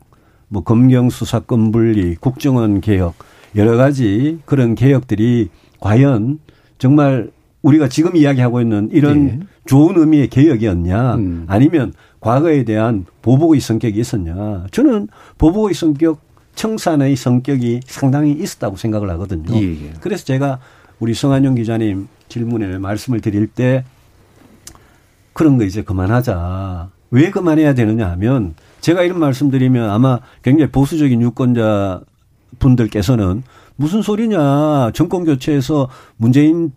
[0.50, 3.14] 뭐 검경 수사권 분리, 국정원 개혁
[3.56, 5.48] 여러 가지 그런 개혁들이
[5.80, 6.40] 과연
[6.78, 9.40] 정말 우리가 지금 이야기하고 있는 이런 네.
[9.68, 11.46] 좋은 의미의 개혁이었냐 음.
[11.48, 19.56] 아니면 과거에 대한 보복의 성격이 있었냐 저는 보복의 성격 청산의 성격이 상당히 있었다고 생각을 하거든요.
[19.56, 19.94] 예, 예.
[20.02, 20.60] 그래서 제가
[21.00, 23.84] 우리 성한용 기자님 질문에 말씀을 드릴 때
[25.34, 26.90] 그런 거 이제 그만하자.
[27.12, 32.02] 왜 그만해야 되느냐 하면 제가 이런 말씀드리면 아마 굉장히 보수적인 유권자
[32.60, 33.44] 분들께서는
[33.76, 34.92] 무슨 소리냐.
[34.94, 36.72] 정권 교체해서 문재인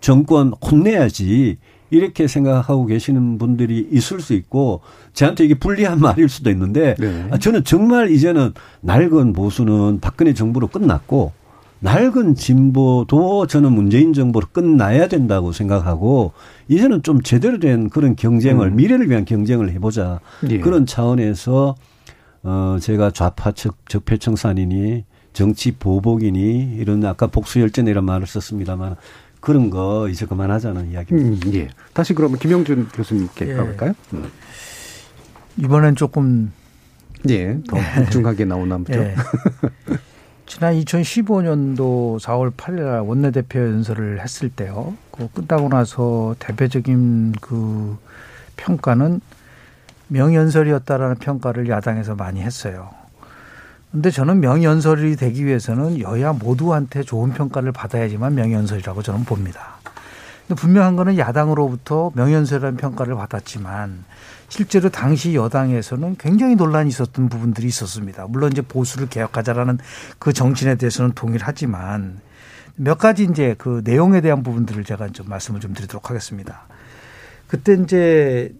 [0.00, 1.58] 정권 혼내야지.
[1.90, 4.80] 이렇게 생각하고 계시는 분들이 있을 수 있고
[5.12, 7.28] 저한테 이게 불리한 말일 수도 있는데 네.
[7.30, 11.32] 아, 저는 정말 이제는 낡은 보수는 박근혜 정부로 끝났고
[11.80, 16.32] 낡은 진보도 저는 문재인 정부로 끝나야 된다고 생각하고
[16.68, 18.76] 이제는 좀 제대로 된 그런 경쟁을 음.
[18.76, 20.60] 미래를 위한 경쟁을 해보자 예.
[20.60, 21.74] 그런 차원에서
[22.42, 28.96] 어 제가 좌파 적, 적폐청산이니 정치 보복이니 이런 아까 복수열전이라는 말을 썼습니다만
[29.40, 31.48] 그런 거 이제 그만하자는 이야기입니다.
[31.48, 31.68] 음, 예.
[31.94, 33.54] 다시 그러면 김영준 교수님께 예.
[33.54, 33.94] 가볼까요?
[34.12, 34.30] 음.
[35.56, 36.52] 이번엔 조금
[37.28, 39.00] 예, 더 묵중하게 나오나 보죠.
[39.00, 39.14] 예.
[40.46, 44.94] 지난 2015년도 4월 8일 날 원내대표 연설을 했을 때요.
[45.10, 47.96] 그 끝나고 나서 대표적인 그
[48.56, 49.20] 평가는
[50.08, 52.90] 명연설이었다라는 평가를 야당에서 많이 했어요.
[53.92, 59.80] 근데 저는 명연설이 되기 위해서는 여야 모두한테 좋은 평가를 받아야지만 명연설이라고 저는 봅니다.
[60.46, 64.04] 근데 분명한 거는 야당으로부터 명연설이라는 평가를 받았지만
[64.48, 68.26] 실제로 당시 여당에서는 굉장히 논란이 있었던 부분들이 있었습니다.
[68.28, 69.78] 물론 이제 보수를 개혁하자라는
[70.18, 72.20] 그 정신에 대해서는 동일하지만
[72.76, 76.62] 몇 가지 이제 그 내용에 대한 부분들을 제가 좀 말씀을 좀 드리도록 하겠습니다.
[77.46, 78.54] 그때 이제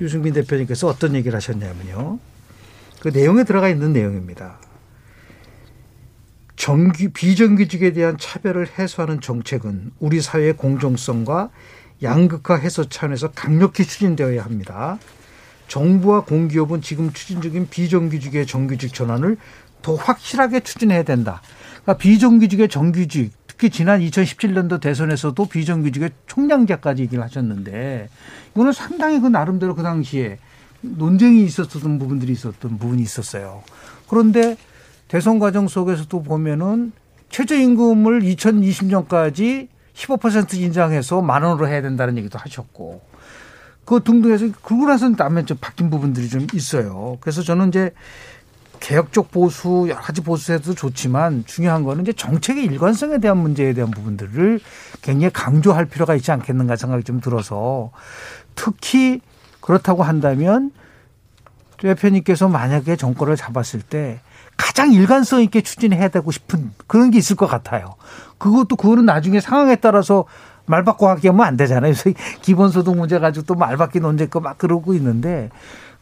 [0.00, 2.18] 유승민 대표님께서 어떤 얘기를 하셨냐면요.
[3.02, 4.60] 그 내용에 들어가 있는 내용입니다.
[6.54, 11.50] 정규 비정규직에 대한 차별을 해소하는 정책은 우리 사회의 공정성과
[12.00, 15.00] 양극화 해소 차원에서 강력히 추진되어야 합니다.
[15.66, 19.36] 정부와 공기업은 지금 추진 중인 비정규직의 정규직 전환을
[19.82, 21.42] 더 확실하게 추진해야 된다.
[21.82, 28.08] 그러니까 비정규직의 정규직, 특히 지난 2017년도 대선에서도 비정규직의 총량제까지 얘기를 하셨는데
[28.54, 30.38] 이거는 상당히 그 나름대로 그 당시에
[30.82, 33.62] 논쟁이 있었던 부분들이 있었던 부분이 있었어요.
[34.08, 34.56] 그런데
[35.08, 36.92] 대선 과정 속에서도 보면은
[37.30, 43.00] 최저임금을 2020년까지 15% 인상해서 만 원으로 해야 된다는 얘기도 하셨고
[43.84, 47.18] 그 등등해서 그러고 나서 남에 좀 바뀐 부분들이 좀 있어요.
[47.20, 47.92] 그래서 저는 이제
[48.80, 54.60] 개혁적 보수 여러 가지 보수해도 좋지만 중요한 거는 이제 정책의 일관성에 대한 문제에 대한 부분들을
[55.02, 57.92] 굉장히 강조할 필요가 있지 않겠는가 생각이 좀 들어서
[58.54, 59.20] 특히
[59.62, 60.70] 그렇다고 한다면
[61.78, 64.20] 대표님께서 만약에 정권을 잡았을 때
[64.56, 67.94] 가장 일관성 있게 추진해야 되고 싶은 그런 게 있을 것 같아요.
[68.38, 70.26] 그것도 그거는 나중에 상황에 따라서
[70.66, 71.92] 말 바꿔 하게 하면 안 되잖아요.
[71.94, 72.10] 그래서
[72.42, 75.48] 기본소득 문제 가지고 또 말 바뀌 논쟁 거막 그러고 있는데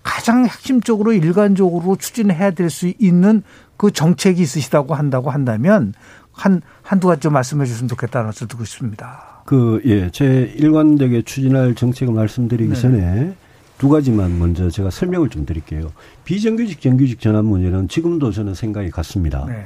[0.02, 3.42] 가장 핵심적으로 일관적으로 추진해야 될 수 있는
[3.76, 5.94] 그 정책이 있으시다고 한다고 한다면
[6.32, 9.42] 한, 한두 가지 좀 말씀해 주시면 좋겠다는 말씀 듣고 싶습니다.
[9.46, 12.80] 그, 예, 제 일관되게 추진할 정책을 말씀드리기 네.
[12.80, 13.36] 전에
[13.80, 15.90] 두 가지만 먼저 제가 설명을 좀 드릴게요.
[16.26, 19.46] 비정규직, 정규직 전환 문제는 지금도 저는 생각이 같습니다.
[19.46, 19.64] 네.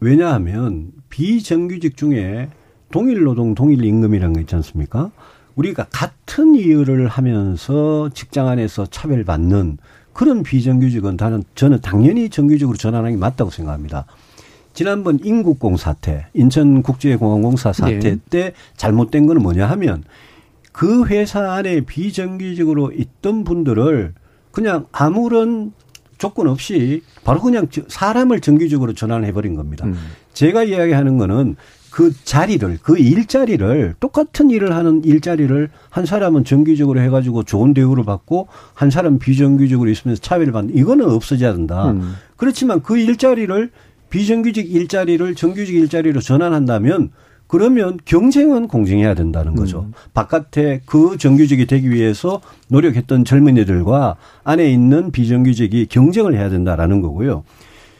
[0.00, 2.48] 왜냐하면 비정규직 중에
[2.90, 5.12] 동일 노동, 동일 임금이라는 거 있지 않습니까?
[5.54, 9.78] 우리가 같은 일을 하면서 직장 안에서 차별받는
[10.12, 14.04] 그런 비정규직은 다는 저는 당연히 정규직으로 전환하는 게 맞다고 생각합니다.
[14.72, 18.16] 지난번 인국공 사태, 인천국제공항공사 사태 네.
[18.30, 20.02] 때 잘못된 거는 뭐냐 하면
[20.72, 24.14] 그 회사 안에 비정규직으로 있던 분들을
[24.50, 25.72] 그냥 아무런
[26.18, 29.86] 조건 없이 바로 그냥 저- 사람을 정규직으로 전환해 버린 겁니다.
[29.86, 29.96] 음.
[30.32, 31.56] 제가 이야기하는 거는
[31.90, 38.48] 그 자리를 그 일자리를 똑같은 일을 하는 일자리를 한 사람은 정규직으로 해가지고 좋은 대우를 받고
[38.72, 41.90] 한 사람 은 비정규직으로 있으면서 차별을 받는 이거는 없어져야 된다.
[41.90, 42.14] 음.
[42.36, 43.70] 그렇지만 그 일자리를
[44.08, 47.10] 비정규직 일자리를 정규직 일자리로 전환한다면
[47.52, 49.86] 그러면 경쟁은 공정해야 된다는 거죠.
[50.14, 57.44] 바깥에 그 정규직이 되기 위해서 노력했던 젊은이들과 안에 있는 비정규직이 경쟁을 해야 된다라는 거고요.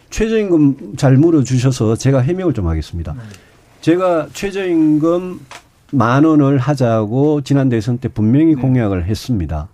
[0.09, 3.15] 최저임금 잘 물어주셔서 제가 해명을 좀 하겠습니다.
[3.83, 5.41] 제가 최저임금
[5.91, 9.69] 만 원을 하자고 지난 대선 때 분명히 공약을 했습니다.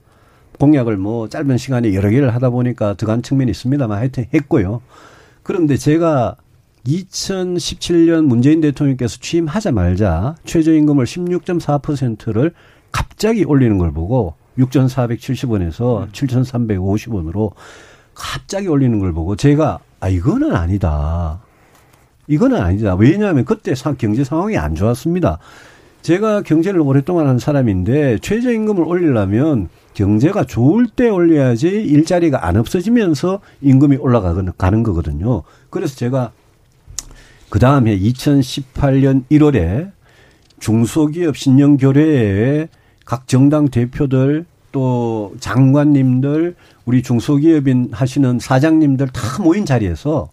[0.59, 4.81] 공약을 뭐 짧은 시간에 여러 개를 하다 보니까 들어간 측면이 있습니다만 하여튼 했고요.
[5.45, 6.35] 그런데 제가
[6.87, 12.53] 2017년 문재인 대통령께서 취임하자마자 최저임금을 16.4%를
[12.93, 17.53] 갑자기 올리는 걸 보고 6,470원에서 7,350원으로
[18.15, 21.41] 갑자기 올리는 걸 보고 제가 아 이거는 아니다.
[22.27, 22.95] 이거는 아니다.
[22.95, 25.39] 왜냐하면 그때 사- 경제 상황이 안 좋았습니다.
[26.03, 33.97] 제가 경제를 오랫동안 한 사람인데 최저임금을 올리려면 경제가 좋을 때 올려야지 일자리가 안 없어지면서 임금이
[33.97, 35.43] 올라가는 가는 거거든요.
[35.71, 36.33] 그래서 제가
[37.51, 39.91] 그 다음에 2018년 1월에
[40.61, 42.69] 중소기업 신령교례에
[43.05, 50.29] 각 정당 대표들 또 장관님들 우리 중소기업인 하시는 사장님들 다 모인 자리에서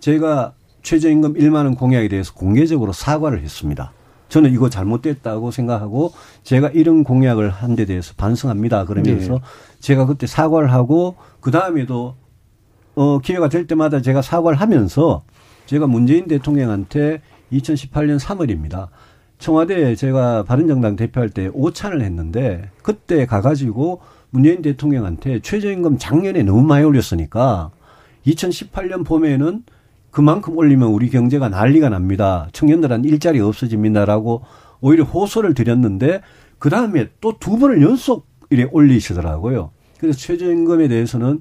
[0.00, 3.92] 제가 최저임금 1만 원 공약에 대해서 공개적으로 사과를 했습니다.
[4.28, 8.84] 저는 이거 잘못됐다고 생각하고 제가 이런 공약을 한 데 대해서 반성합니다.
[8.84, 9.40] 그러면서 네.
[9.80, 12.16] 제가 그때 사과를 하고 그 다음에도
[12.94, 15.22] 어 기회가 될 때마다 제가 사과를 하면서
[15.68, 17.20] 제가 문재인 대통령한테
[17.52, 18.88] 2018년 3월입니다.
[19.38, 24.00] 청와대에 제가 바른정당 대표할 때 오찬을 했는데 그때 가가지고
[24.30, 27.70] 문재인 대통령한테 최저임금 작년에 너무 많이 올렸으니까
[28.26, 29.62] 2018년 봄에는
[30.10, 32.48] 그만큼 올리면 우리 경제가 난리가 납니다.
[32.52, 34.42] 청년들한 일자리 없어집니다라고
[34.80, 36.22] 오히려 호소를 드렸는데
[36.58, 39.70] 그 다음에 또 두 번을 연속 이래 올리시더라고요.
[40.00, 41.40] 그래서 최저임금에 대해서는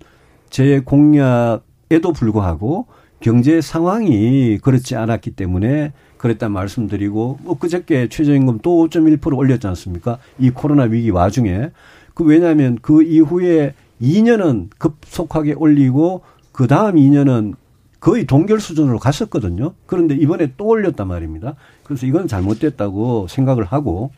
[0.49, 2.87] 제 공약에도 불구하고
[3.19, 10.17] 경제 상황이 그렇지 않았기 때문에 그랬다 말씀드리고 뭐 그저께 최저임금 또 5.1% 올렸지 않습니까?
[10.39, 11.71] 이 코로나 위기 와중에
[12.13, 17.55] 그 왜냐하면 그 이후에 2년은 급속하게 올리고 그 다음 2년은
[17.99, 19.73] 거의 동결 수준으로 갔었거든요.
[19.85, 21.55] 그런데 이번에 또 올렸단 말입니다.
[21.83, 24.11] 그래서 이건 잘못됐다고 생각을 하고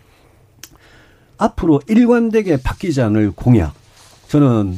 [1.38, 3.74] 앞으로 일관되게 바뀌지 않을 공약.
[4.28, 4.76] 저는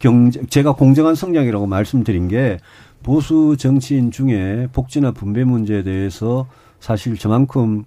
[0.00, 2.58] 경제, 제가 공정한 성장이라고 말씀드린 게
[3.02, 6.46] 보수 정치인 중에 복지나 분배 문제에 대해서
[6.80, 7.84] 사실 저만큼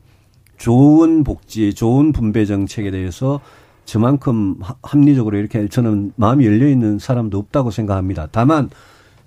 [0.58, 3.42] 좋은 복지, 좋은 분배 정책에 대해서
[3.86, 8.30] 저만큼 하- 합리적으로 이렇게 저는 마음이 열려 있는 사람도 없다고 생각합니다.
[8.32, 8.70] 다만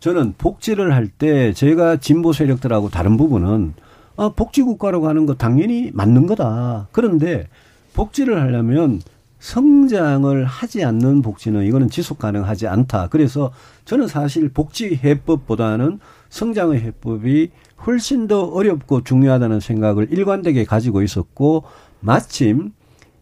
[0.01, 3.75] 저는 복지를 할 때 제가 진보 세력들하고 다른 부분은
[4.16, 6.88] 아, 복지 국가라고 하는 거 당연히 맞는 거다.
[6.92, 7.49] 그런데
[7.94, 9.01] 복지를 하려면
[9.38, 13.09] 성장을 하지 않는 복지는 이거는 지속 가능하지 않다.
[13.09, 13.53] 그래서
[13.85, 15.99] 저는 사실 복지 해법보다는
[16.31, 17.51] 성장의 해법이
[17.87, 21.64] 훨씬 더 어렵고 중요하다는 생각을 일관되게 가지고 있었고
[22.01, 22.72] 마침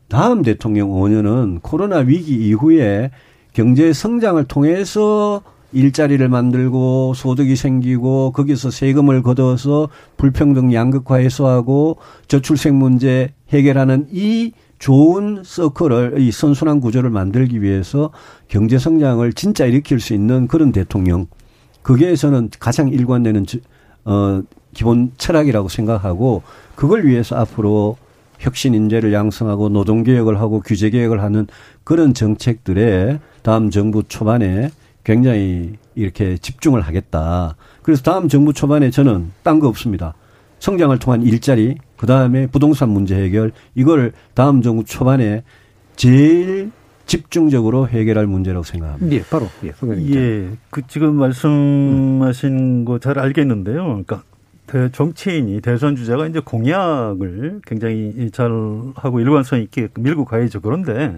[0.08, 3.10] 다음 대통령 5년은 코로나 위기 이후에
[3.52, 11.98] 경제 성장을 통해서 일자리를 만들고 소득이 생기고 거기서 세금을 걷어서 불평등 양극화 해소하고
[12.28, 14.52] 저출생 문제 해결하는 이
[14.84, 18.10] 좋은 서클을 이 선순환 구조를 만들기 위해서
[18.48, 21.26] 경제 성장을 진짜 일으킬 수 있는 그런 대통령
[21.80, 23.60] 그게 저는 가장 일관되는 저-
[24.04, 24.42] 어
[24.74, 26.42] 기본 철학이라고 생각하고
[26.74, 27.96] 그걸 위해서 앞으로
[28.38, 31.46] 혁신 인재를 양성하고 노동 개혁을 하고 규제 개혁을 하는
[31.82, 34.70] 그런 정책들에 다음 정부 초반에
[35.02, 37.56] 굉장히 이렇게 집중을 하겠다.
[37.82, 40.12] 그래서 다음 정부 초반에 저는 딴 거 없습니다.
[40.58, 45.42] 성장을 통한 일자리, 그 다음에 부동산 문제 해결, 이걸 다음 정부 초반에
[45.96, 46.70] 제일
[47.06, 49.16] 집중적으로 해결할 문제라고 생각합니다.
[49.16, 50.14] 예, 바로 예, 소장님.
[50.14, 53.84] 예, 그 지금 말씀하신 거잘 알겠는데요.
[53.84, 54.22] 그러니까
[54.66, 58.50] 대- 정치인이 대선 주자가 이제 공약을 굉장히 잘
[58.96, 60.60] 하고 일관성 있게 밀고 가야죠.
[60.60, 61.16] 그런데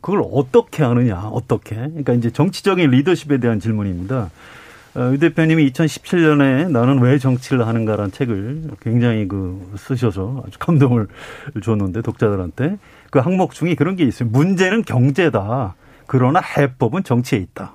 [0.00, 1.76] 그걸 어떻게 하느냐, 어떻게?
[1.76, 4.30] 그러니까 이제 정치적인 리더십에 대한 질문입니다.
[4.96, 11.06] 어, 유 대표님이 2017년에 나는 왜 정치를 하는가라는 책을 굉장히 그 쓰셔서 아주 감동을
[11.62, 12.78] 줬는데 독자들한테
[13.10, 14.28] 그 항목 중에 그런 게 있어요.
[14.30, 15.74] 문제는 경제다.
[16.06, 17.72] 그러나 해법은 정치에 있다.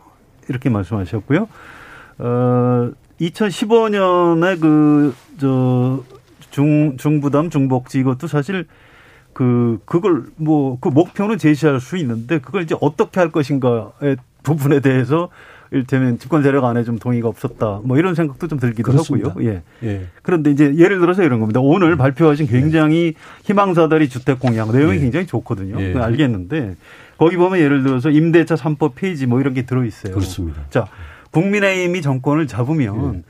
[0.50, 1.48] 이렇게 말씀하셨고요.
[2.18, 6.04] 어, 2015년에 그, 저,
[6.52, 8.68] 중, 중부담, 중복지 이것도 사실
[9.32, 15.30] 그, 그걸 뭐, 그 목표는 제시할 수 있는데 그걸 이제 어떻게 할 것인가의 부분에 대해서
[15.72, 17.82] 일테면 집권 세력 안에 좀 동의가 없었다.
[17.84, 19.30] 뭐 이런 생각도 좀 들기도 그렇습니다.
[19.30, 19.50] 하고요.
[19.50, 19.62] 예.
[19.84, 20.08] 예.
[20.22, 21.60] 그런데 이제 예를 들어서 이런 겁니다.
[21.60, 25.00] 오늘 발표하신 굉장히 희망사다리 주택 공약 내용이 예.
[25.00, 25.82] 굉장히 좋거든요.
[25.82, 25.98] 예.
[25.98, 26.76] 알겠는데
[27.18, 30.14] 거기 보면 예를 들어서 임대차 3법 페이지 뭐 이런 게 들어 있어요.
[30.14, 30.62] 그렇습니다.
[30.70, 30.88] 자,
[31.32, 33.24] 국민의힘이 정권을 잡으면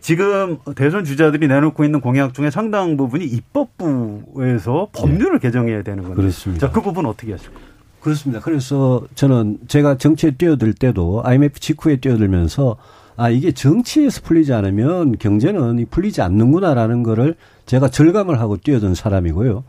[0.00, 6.16] 지금 대선 주자들이 내놓고 있는 공약 중에 상당 부분이 입법부에서 법률을 개정해야 되는 건데.
[6.16, 6.66] 그렇습니다.
[6.66, 7.67] 자, 그 부분 어떻게 하실 까요?
[8.00, 8.40] 그렇습니다.
[8.40, 12.76] 그래서 저는 제가 정치에 뛰어들 때도 IMF 직후에 뛰어들면서
[13.16, 17.34] 아 이게 정치에서 풀리지 않으면 경제는 풀리지 않는구나라는 거를
[17.66, 19.64] 제가 절감을 하고 뛰어든 사람이고요.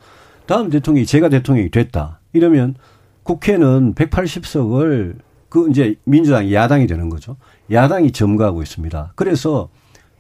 [0.46, 2.20] 다음 대통령이 제가 대통령이 됐다.
[2.34, 2.76] 이러면
[3.24, 5.16] 국회는 180석을
[5.50, 7.38] 그 이제 민주당이 야당이 되는 거죠.
[7.72, 9.14] 야당이 점거하고 있습니다.
[9.16, 9.70] 그래서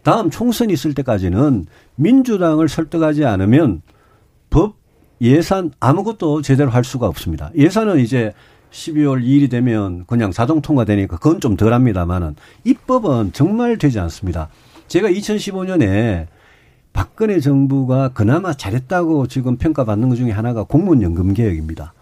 [0.03, 3.81] 다음 총선이 있을 때까지는 민주당을 설득하지 않으면
[4.49, 4.75] 법
[5.21, 7.51] 예산 아무것도 제대로 할 수가 없습니다.
[7.55, 8.34] 예산은 이제
[8.71, 14.49] 12월 2일이 되면 그냥 자동 통과되니까 그건 좀 덜 합니다만은 입법은 정말 되지 않습니다.
[14.88, 16.27] 제가 2015년에
[16.93, 21.93] 박근혜 정부가 그나마 잘했다고 지금 평가받는 것 중에 하나가 공무원 연금 개혁입니다.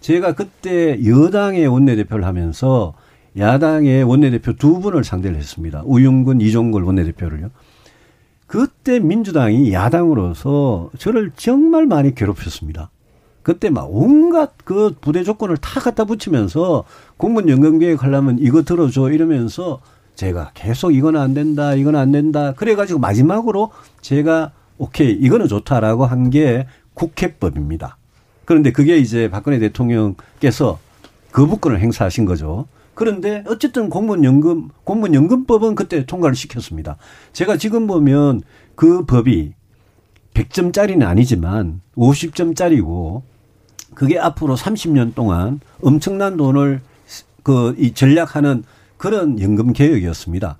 [0.00, 2.94] 제가 그때 여당의 원내대표를 하면서
[3.38, 5.82] 야당의 원내대표 두 분을 상대를 했습니다.
[5.84, 7.50] 우윤근, 이종걸 원내대표를요.
[8.46, 12.90] 그때 민주당이 야당으로서 저를 정말 많이 괴롭혔습니다.
[13.42, 16.84] 그때 막 온갖 그 부대 조건을 다 갖다 붙이면서
[17.16, 19.80] 공무원 연금 계획 하려면 이거 들어줘 이러면서
[20.14, 22.52] 제가 계속 이거는 안 된다, 이거는 안 된다.
[22.54, 27.98] 그래가지고 마지막으로 제가 오케이, 이거는 좋다라고 한 게 국회법입니다.
[28.44, 30.78] 그런데 그게 이제 박근혜 대통령께서
[31.32, 32.66] 거부권을 행사하신 거죠.
[32.96, 36.96] 그런데 어쨌든 공무원 연금, 공무원 연금법은 그때 통과를 시켰습니다.
[37.32, 38.42] 제가 지금 보면
[38.74, 39.52] 그 법이
[40.34, 43.22] 100점짜리는 아니지만 50점짜리고
[43.94, 46.80] 그게 앞으로 30년 동안 엄청난 돈을
[47.44, 48.64] 그 이 전략하는
[48.96, 50.56] 그런 연금 개혁이었습니다.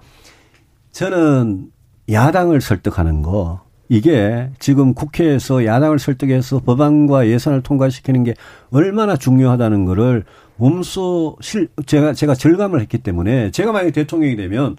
[0.93, 1.73] 저는
[2.09, 8.35] 야당을 설득하는 거 이게 지금 국회에서 야당을 설득해서 법안과 예산을 통과시키는 게
[8.71, 10.25] 얼마나 중요하다는 거를
[10.57, 14.77] 몸소 실 제가 제가 절감을 했기 때문에 제가 만약 대통령이 되면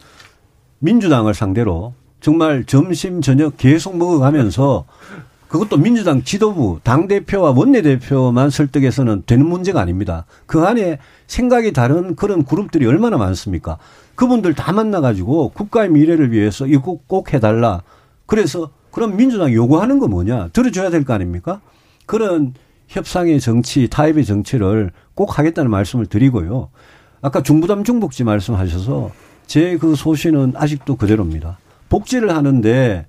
[0.79, 4.85] 민주당을 상대로 정말 점심 저녁 계속 먹어가면서
[5.47, 10.25] 그것도 민주당 지도부 당 대표와 원내 대표만 설득해서는 되는 문제가 아닙니다.
[10.45, 13.77] 그 안에 생각이 다른 그런 그룹들이 얼마나 많습니까?
[14.15, 17.81] 그분들 다 만나가지고 국가의 미래를 위해서 이거 꼭, 꼭 해달라.
[18.25, 20.49] 그래서 그럼 민주당이 요구하는 거 뭐냐?
[20.51, 21.61] 들어줘야 될 거 아닙니까?
[22.05, 22.53] 그런
[22.87, 26.69] 협상의 정치, 타협의 정치를 꼭 하겠다는 말씀을 드리고요.
[27.21, 29.11] 아까 중부담 중복지 말씀하셔서
[29.45, 31.57] 제 그 소신은 아직도 그대로입니다.
[31.89, 33.05] 복지를 하는데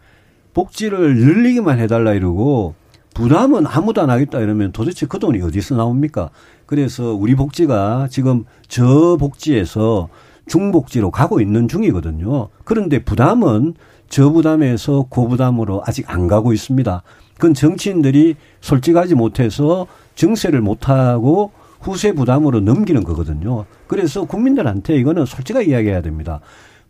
[0.55, 2.75] 복지를 늘리기만 해달라 이러고
[3.15, 6.31] 부담은 아무도 안 하겠다 이러면 도대체 그 돈이 어디서 나옵니까?
[6.67, 10.09] 그래서 우리 복지가 지금 저 복지에서
[10.47, 12.49] 중복지로 가고 있는 중이거든요.
[12.65, 13.75] 그런데 부담은
[14.09, 17.03] 저부담에서 고부담으로 아직 안 가고 있습니다.
[17.39, 23.65] 그건 정치인들이 솔직하지 못해서 정세를 못하고 후세 부담으로 넘기는 거거든요.
[23.87, 26.41] 그래서 국민들한테 이거는 솔직하게 이야기해야 됩니다.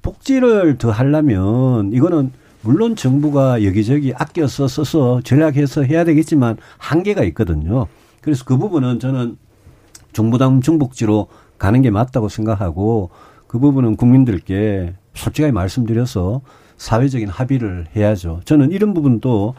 [0.00, 2.32] 복지를 더 하려면 이거는
[2.62, 7.86] 물론 정부가 여기저기 아껴서 써서 전략해서 해야 되겠지만 한계가 있거든요.
[8.22, 9.36] 그래서 그 부분은 저는
[10.12, 13.10] 중부담 중복지로 가는 게 맞다고 생각하고
[13.46, 16.40] 그 부분은 국민들께 솔직하게 말씀드려서
[16.78, 18.40] 사회적인 합의를 해야죠.
[18.44, 19.54] 저는 이런 부분도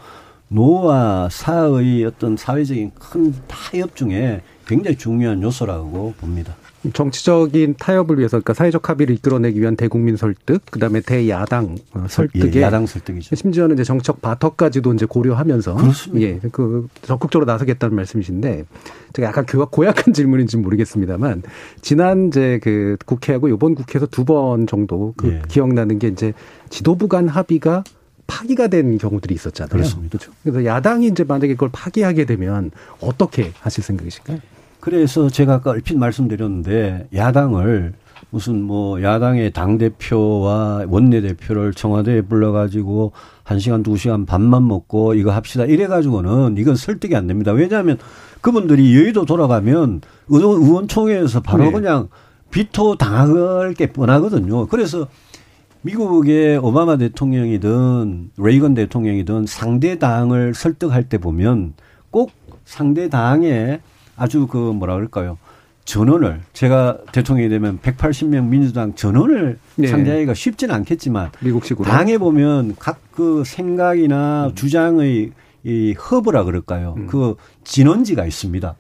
[0.50, 6.56] 노와 사의 어떤 사회적인 큰 타협 중에 굉장히 중요한 요소라고 봅니다.
[6.94, 12.62] 정치적인 타협을 위해서 그러니까 사회적 합의를 이끌어내기 위한 대국민 설득, 그다음에 대야당 어, 설득에 예,
[12.62, 13.36] 야당 설득이죠.
[13.36, 16.26] 심지어는 이제 정책 바터까지도 이제 고려하면서 그렇습니다.
[16.28, 18.64] 예, 그 적극적으로 나서겠다는 말씀이신데
[19.14, 21.43] 제가 약간 고약한 질문인지 모르겠습니다만
[21.82, 25.41] 지난 이제 그 국회하고 이번 국회에서 두 번 정도 그 예.
[25.50, 26.34] 기억나는 게 이제
[26.70, 27.84] 지도부 간 합의가
[28.30, 29.69] 파기가 된 경우들이 있었잖아요.
[29.69, 30.17] 그렇습니다.
[30.17, 30.32] 그렇죠.
[30.43, 32.71] 그래서 야당이 이제 만약에 그걸 파기하게 되면
[33.01, 34.38] 어떻게 하실 생각이실까요?
[34.80, 37.93] 그래서 제가 아까 얼핏 말씀드렸는데 야당을
[38.30, 43.11] 무슨 뭐 야당의 당 대표와 원내 대표를 청와대에 불러가지고
[43.43, 45.65] 한 시간, 두 시간 반만 먹고 이거 합시다.
[45.65, 47.51] 이래 가지고는 이건 설득이 안 됩니다.
[47.51, 47.97] 왜냐하면
[48.41, 51.71] 그분들이 여의도 돌아가면 의원, 의원총회에서 바로 네.
[51.71, 52.09] 그냥
[52.51, 54.67] 비토 당할 게 뻔하거든요.
[54.67, 55.07] 그래서
[55.82, 61.73] 미국의 오바마 대통령이든 레이건 대통령이든 상대 당을 설득할 때 보면
[62.11, 62.32] 꼭
[62.65, 63.80] 상대 당의
[64.15, 65.38] 아주 그 뭐라 그럴까요?
[65.86, 69.88] 전원을 제가 대통령이 되면 180명 민주당 전원을 네.
[69.88, 75.32] 상대하기가 쉽지는 않겠지만 미국식으로 당에 보면 각 그 생각이나 주장의
[75.65, 76.95] 이 허브라 그럴까요?
[77.07, 78.75] 그 진원지가 있습니다.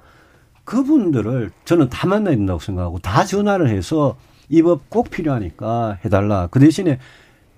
[0.63, 4.15] 그분들을 저는 다 만나야 된다고 생각하고 다 전화를 해서
[4.49, 6.47] 이 법 꼭 필요하니까 해달라.
[6.51, 6.99] 그 대신에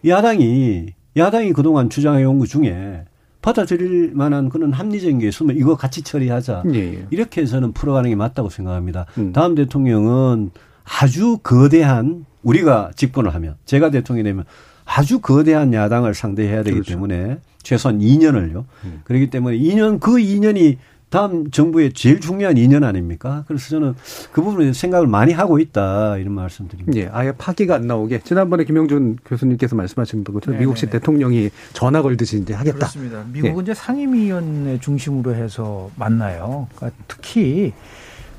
[0.05, 0.87] 야당이
[1.17, 3.03] 야당이 그동안 주장해온 것 중에
[3.41, 6.63] 받아들일 만한 그런 합리적인 게 있으면 이거 같이 처리하자.
[6.73, 7.05] 예, 예.
[7.09, 9.05] 이렇게 해서는 풀어가는 게 맞다고 생각합니다.
[9.33, 10.51] 다음 대통령은
[11.01, 14.45] 아주 거대한 우리가 집권을 하면 제가 대통령이 되면
[14.85, 16.91] 아주 거대한 야당을 상대해야 되기 그렇죠.
[16.91, 18.65] 때문에 최소한 2년을요.
[19.05, 20.77] 그렇기 때문에 2년 그 2년이
[21.12, 23.43] 다음 정부의 제일 중요한 2년 아닙니까?
[23.45, 23.95] 그래서 저는
[24.32, 26.97] 그 부분에 생각을 많이 하고 있다 이런 말씀드립니다.
[26.97, 30.59] 예, 아예 파기가 안 나오게 지난번에 김영준 교수님께서 말씀하신 것처럼.
[30.59, 32.78] 미국식 대통령이 전화 걸듯이 이제 하겠다.
[32.78, 33.26] 그렇습니다.
[33.30, 36.68] 미국은 이제 상임위원회 중심으로 해서 만나요.
[36.76, 37.74] 그러니까 특히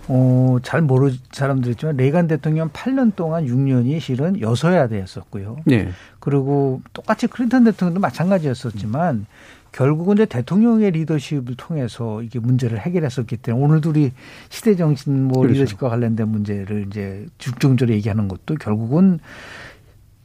[0.08, 5.58] 어, 잘 모르 사람들이 있지만 레이간 대통령 8년 동안 6년이 실은 여서야대였었고요.
[5.72, 5.90] 예.
[6.20, 9.26] 그리고 똑같이 클린턴 대통령도 마찬가지였었지만
[9.72, 14.12] 결국은 이제 대통령의 리더십을 통해서 이게 문제를 해결했었기 때문에 오늘도 우리
[14.50, 15.54] 시대 정신 뭐 그렇죠.
[15.54, 19.18] 리더십과 관련된 문제를 이제 중점적으로 얘기하는 것도 결국은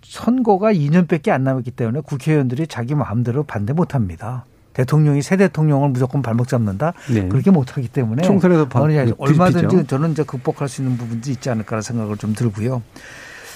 [0.03, 4.45] 선거가 2년밖에 안 남았기 때문에 국회의원들이 자기 마음대로 반대 못 합니다.
[4.73, 7.27] 대통령이 새 대통령을 무조건 발목 잡는다 네.
[7.27, 8.81] 그렇게 못 하기 때문에 총선에서 바-.
[8.81, 12.83] 얼마든지 저는 이제 극복할 수 있는 부분도 있지 않을까라는 생각을 좀 들고요.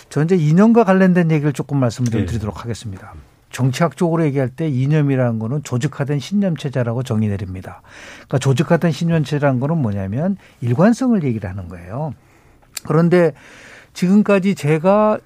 [0.09, 2.25] 저 이제 이념과 관련된 얘기를 조금 말씀을 좀 네.
[2.25, 3.13] 드리도록 하겠습니다.
[3.51, 7.81] 정치학적으로 얘기할 때 이념이라는 거는 조직화된 신념체제라고 정의 내립니다.
[8.15, 12.13] 그러니까 조직화된 신념체제라는 거는 뭐냐면 일관성을 얘기를 하는 거예요.
[12.85, 13.33] 그런데
[13.93, 15.19] 지금까지 제가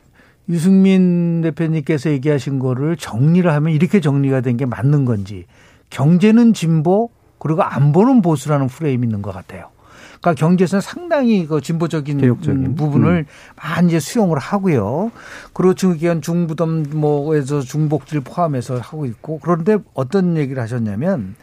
[0.49, 5.45] 유승민 대표님께서 얘기하신 거를 정리를 하면 이렇게 정리가 된 게 맞는 건지
[5.89, 7.09] 경제는 진보
[7.39, 9.69] 그리고 안보는 보수라는 프레임이 있는 것 같아요.
[10.25, 12.65] 그러니까 경제에서는 상당히 그 진보적인 개혁적인.
[12.65, 15.11] 음, 부분을 많이 이제 수용을 하고요.
[15.53, 21.35] 그리고 지금 중부담 뭐에서 중복지를 포함해서 하고 있고 그런데 어떤 얘기를 하셨냐면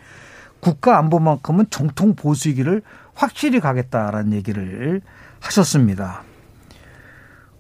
[0.59, 2.83] 국가 안보만큼은 정통 보수이기를
[3.15, 5.01] 확실히 가겠다라는 얘기를
[5.39, 6.23] 하셨습니다.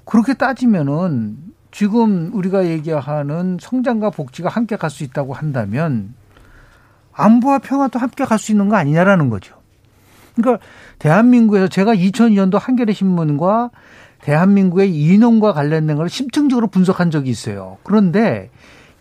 [0.04, 1.36] 그렇게 따지면은
[1.70, 6.14] 지금 우리가 얘기하는 성장과 복지가 함께 갈 수 있다고 한다면
[7.12, 9.61] 안보와 평화도 함께 갈 수 있는 거 아니냐라는 거죠.
[10.34, 10.64] 그러니까
[10.98, 13.70] 대한민국에서 제가 2002년도 한겨레 신문과
[14.22, 17.78] 대한민국의 이념과 관련된 걸 심층적으로 분석한 적이 있어요.
[17.82, 18.50] 그런데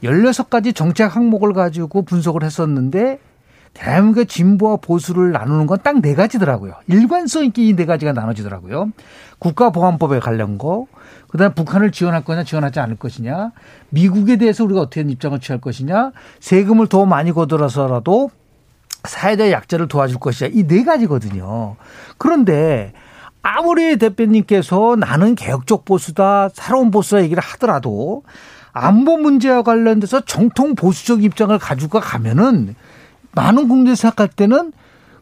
[0.04, 3.20] 16가지 정책 항목을 가지고 분석을 했었는데
[3.74, 6.74] 대한민국의 진보와 보수를 나누는 건 딱 네 가지더라고요.
[6.88, 8.92] 일관성 있게 이 네 가지가 나눠지더라고요.
[9.40, 10.88] 국가보안법에 관련 거,
[11.30, 13.52] 그 다음에 북한을 지원할 거냐 지원하지 않을 것이냐,
[13.90, 16.12] 미국에 대해서 우리가 어떻게 입장을 취할 것이냐,
[16.42, 18.30] 세금을 더 많이 걷어라서라도
[19.04, 21.76] 사회적 약자를 도와줄 것이냐 이네 가지거든요.
[22.18, 22.94] 그런데
[23.42, 28.24] 아무리 대표님께서 나는 개혁적 보수다, 새로운 보수다 얘기를 하더라도
[28.74, 32.76] 안보 문제와 관련돼서 정통 보수적 입장을 가지고 가면은
[33.34, 34.72] 많은 국민들이 생각할 때는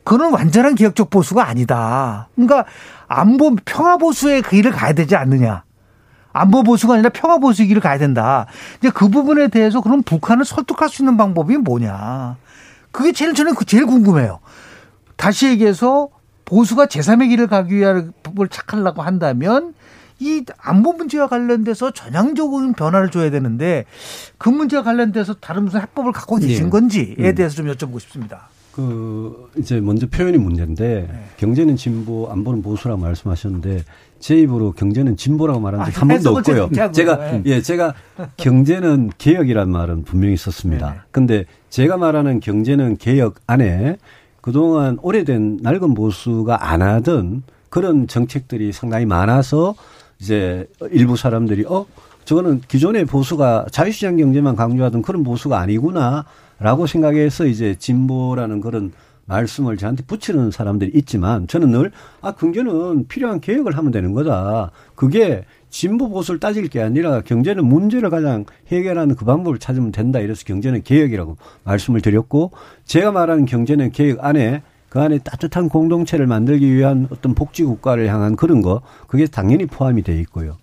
[0.03, 2.27] 그건 완전한 개혁적 보수가 아니다.
[2.35, 2.65] 그러니까
[3.07, 5.63] 안보 평화 보수의 길을 가야 되지 않느냐.
[6.31, 8.45] 안보 보수가 아니라 평화 보수의 길을 가야 된다.
[8.79, 12.37] 이제 그 부분에 대해서 그럼 북한을 설득할 수 있는 방법이 뭐냐.
[12.91, 14.39] 그게 제일 저는 그 제일 궁금해요.
[15.15, 16.09] 다시 얘기해서
[16.45, 19.73] 보수가 제3의 길을 가기 위한 법을 착하려고 한다면
[20.19, 23.85] 이 안보 문제와 관련돼서 전향적인 변화를 줘야 되는데
[24.37, 26.69] 그 문제와 관련돼서 다른 무슨 해법을 갖고 계신 예.
[26.69, 27.35] 건지에 음.
[27.35, 28.49] 대해서 좀 여쭤보고 싶습니다.
[28.71, 31.25] 그 이제 먼저 표현이 문제인데 네.
[31.37, 33.83] 경제는 진보, 안보는 보수라고 말씀하셨는데
[34.19, 36.91] 제 입으로 경제는 진보라고 말한 적이 아, 한 번도 없고요.
[36.91, 37.41] 제가 네.
[37.45, 37.93] 예, 제가
[38.37, 41.05] 경제는 개혁이라는 말은 분명히 썼습니다.
[41.11, 43.97] 근데 제가 말하는 경제는 개혁 안에
[44.41, 49.75] 그동안 오래된 낡은 보수가 안 하던 그런 정책들이 상당히 많아서
[50.19, 51.85] 이제 일부 사람들이 어
[52.25, 58.91] 저거는 기존의 보수가 자유시장 경제만 강조하던 그런 보수가 아니구나라고 생각해서 이제 진보라는 그런
[59.33, 64.71] 말씀을 저한테 붙이는 사람들이 있지만 저는 늘 아 경제는 필요한 개혁을 하면 되는 거다.
[64.95, 70.19] 그게 진보 보수를 따질 게 아니라 경제는 문제를 가장 해결하는 그 방법을 찾으면 된다.
[70.19, 72.51] 이래서 경제는 개혁이라고 말씀을 드렸고
[72.85, 78.35] 제가 말하는 경제는 개혁 안에 그 안에 따뜻한 공동체를 만들기 위한 어떤 복지 국가를 향한
[78.35, 80.57] 그런 거 그게 당연히 포함이 돼 있고요.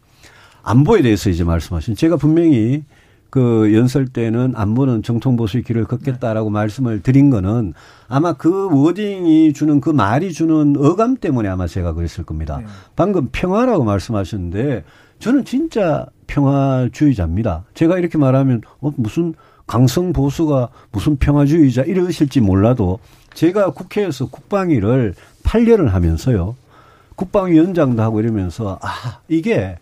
[0.63, 2.83] 안보에 대해서 이제 말씀하신 제가 분명히
[3.31, 7.75] 그 연설 때는 안보는 정통 보수의 길을 걷겠다라고 말씀을 드린 거는
[8.09, 12.61] 아마 그 워딩이 주는 그 말이 주는 어감 때문에 아마 제가 그랬을 겁니다.
[12.95, 14.85] 방금 평화라고 말씀하셨는데
[15.19, 17.65] 저는 진짜 평화주의자입니다.
[17.75, 19.35] 제가 이렇게 말하면 어 무슨
[19.67, 22.99] 강성 보수가 무슨 평화주의자 이러실지 몰라도
[23.35, 26.57] 제가 국회에서 국방위를 8년을 하면서요.
[27.17, 29.77] 국방위원장도 하고 이러면서 아 이게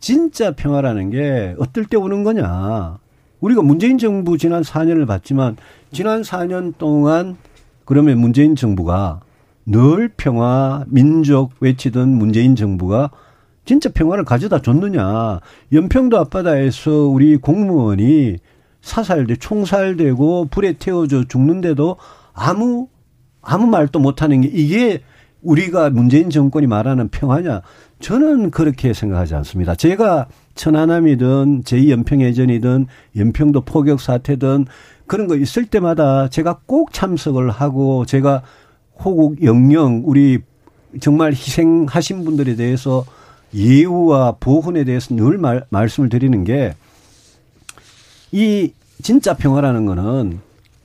[0.00, 2.98] 진짜 평화라는 게 어떨 때 오는 거냐.
[3.40, 5.56] 우리가 문재인 정부 지난 4년을 봤지만
[5.92, 7.36] 지난 4년 동안
[7.84, 9.20] 그러면 문재인 정부가
[9.64, 13.10] 늘 평화, 민족 외치던 문재인 정부가
[13.64, 15.40] 진짜 평화를 가져다 줬느냐.
[15.72, 18.38] 연평도 앞바다에서 우리 공무원이
[18.80, 21.96] 사살돼, 총살되고 불에 태워져 죽는데도
[22.32, 22.88] 아무,
[23.42, 25.02] 아무 말도 못하는 게 이게
[25.42, 27.62] 우리가 문재인 정권이 말하는 평화냐?
[28.00, 29.74] 저는 그렇게 생각하지 않습니다.
[29.74, 32.86] 제가 천안함이든 제2연평해전이든
[33.16, 34.66] 연평도 포격 사태든
[35.06, 38.42] 그런 거 있을 때마다 제가 꼭 참석을 하고 제가
[38.98, 40.38] 호국 영령 우리
[41.00, 43.04] 정말 희생하신 분들에 대해서
[43.54, 46.74] 예우와 보훈에 대해서 늘 말, 말씀을 드리는 게
[48.32, 48.72] 이
[49.02, 50.40] 진짜 평화라는 거는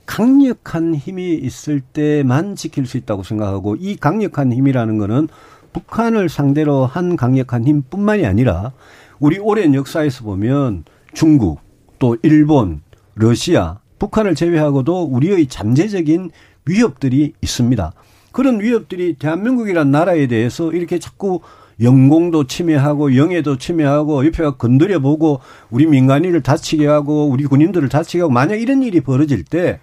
[0.06, 5.28] 강력한 힘이 있을 때만 지킬 수 있다고 생각하고 이 강력한 힘이라는 거는
[5.74, 8.72] 북한을 상대로 한 강력한 힘뿐만이 아니라
[9.18, 11.60] 우리 오랜 역사에서 보면 중국
[11.98, 12.80] 또 일본,
[13.14, 16.30] 러시아, 북한을 제외하고도 우리의 잠재적인
[16.64, 17.92] 위협들이 있습니다.
[18.32, 21.40] 그런 위협들이 대한민국이란 나라에 대해서 이렇게 자꾸
[21.80, 28.32] 영공도 침해하고 영해도 침해하고 옆에가 건드려 보고 우리 민간인을 다치게 하고 우리 군인들을 다치게 하고
[28.32, 29.80] 만약 이런 일이 벌어질 때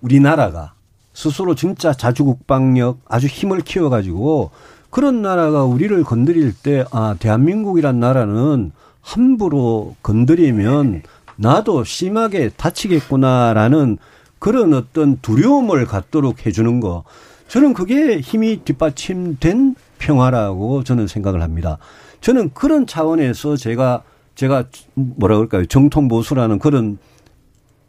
[0.00, 0.74] 우리나라가
[1.14, 4.50] 스스로 진짜 자주국방력 아주 힘을 키워가지고
[4.96, 8.72] 그런 나라가 우리를 건드릴 때 아 대한민국이란 나라는
[9.02, 11.02] 함부로 건드리면
[11.36, 13.98] 나도 심하게 다치겠구나라는
[14.38, 17.04] 그런 어떤 두려움을 갖도록 해주는 거
[17.46, 21.76] 저는 그게 힘이 뒷받침된 평화라고 저는 생각을 합니다.
[22.22, 24.02] 저는 그런 차원에서 제가
[24.34, 25.66] 제가 뭐라 그럴까요?
[25.66, 26.96] 정통 보수라는 그런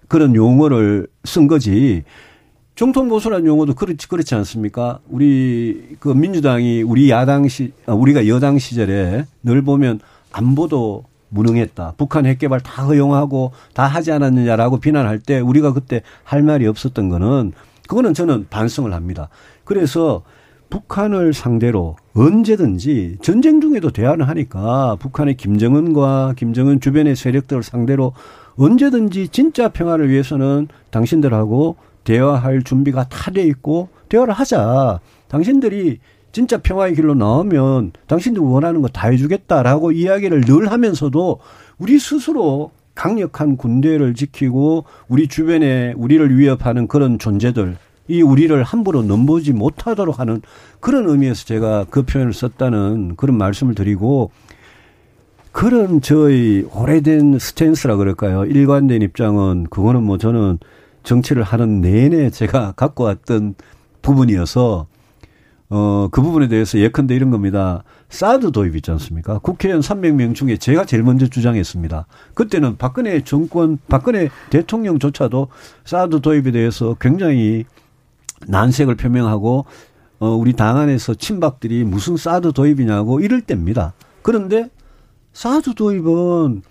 [0.10, 2.04] 그런 용어를 쓴 거지.
[2.78, 5.00] 정통 보수라는 용어도 그렇지 그렇지 않습니까?
[5.10, 10.00] 우리 그 민주당이 우리 야당 시 아, 우리가 여당 시절에 늘 보면
[10.32, 11.96] 안보도 무능했다.
[11.98, 17.52] 북한 핵개발 다 허용하고 다 하지 않았느냐라고 비난할 때 우리가 그때 할 말이 없었던 거는
[17.88, 19.30] 그거는 저는 반성을 합니다.
[19.64, 20.22] 그래서
[20.70, 28.14] 북한을 상대로 언제든지 전쟁 중에도 대화를 하니까 북한의 김정은과 김정은 주변의 세력들을 상대로
[28.56, 31.76] 언제든지 진짜 평화를 위해서는 당신들하고
[32.08, 35.00] 대화할 준비가 다 돼 있고 대화를 하자.
[35.28, 36.00] 당신들이
[36.32, 41.40] 진짜 평화의 길로 나오면 당신들 원하는 거 다 해주겠다라고 이야기를 늘 하면서도
[41.78, 47.76] 우리 스스로 강력한 군대를 지키고 우리 주변에 우리를 위협하는 그런 존재들
[48.08, 50.42] 이 우리를 함부로 넘보지 못하도록 하는
[50.80, 54.32] 그런 의미에서 제가 그 표현을 썼다는 그런 말씀을 드리고
[55.52, 58.46] 그런 저희 오래된 스탠스라 그럴까요?
[58.46, 60.60] 일관된 입장은 그거는 뭐 저는
[61.08, 63.56] 정치를 하는 내내 제가 갖고 왔던
[64.02, 64.88] 부분이어서
[65.70, 67.84] 어, 그 부분에 대해서 예컨대 이런 겁니다.
[68.10, 69.40] 사드 도입 있지 않습니까?
[69.40, 72.08] 국회의원 300명 중에 제가 제일 먼저 주장했습니다.
[72.34, 75.48] 그때는 박근혜 정권, 박근혜 대통령조차도
[75.84, 77.66] 사드 도입에 대해서 굉장히
[78.48, 79.66] 난색을 표명하고
[80.20, 83.94] 어 우리 당 안에서 친박들이 무슨 사드 도입이냐고 이럴 때입니다.
[84.22, 84.70] 그런데
[85.34, 86.64] 사드 도입은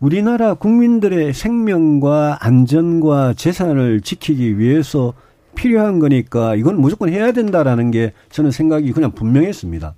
[0.00, 5.14] 우리나라 국민들의 생명과 안전과 재산을 지키기 위해서
[5.54, 9.94] 필요한 거니까 이건 무조건 해야 된다라는 게 저는 생각이 그냥 분명했습니다.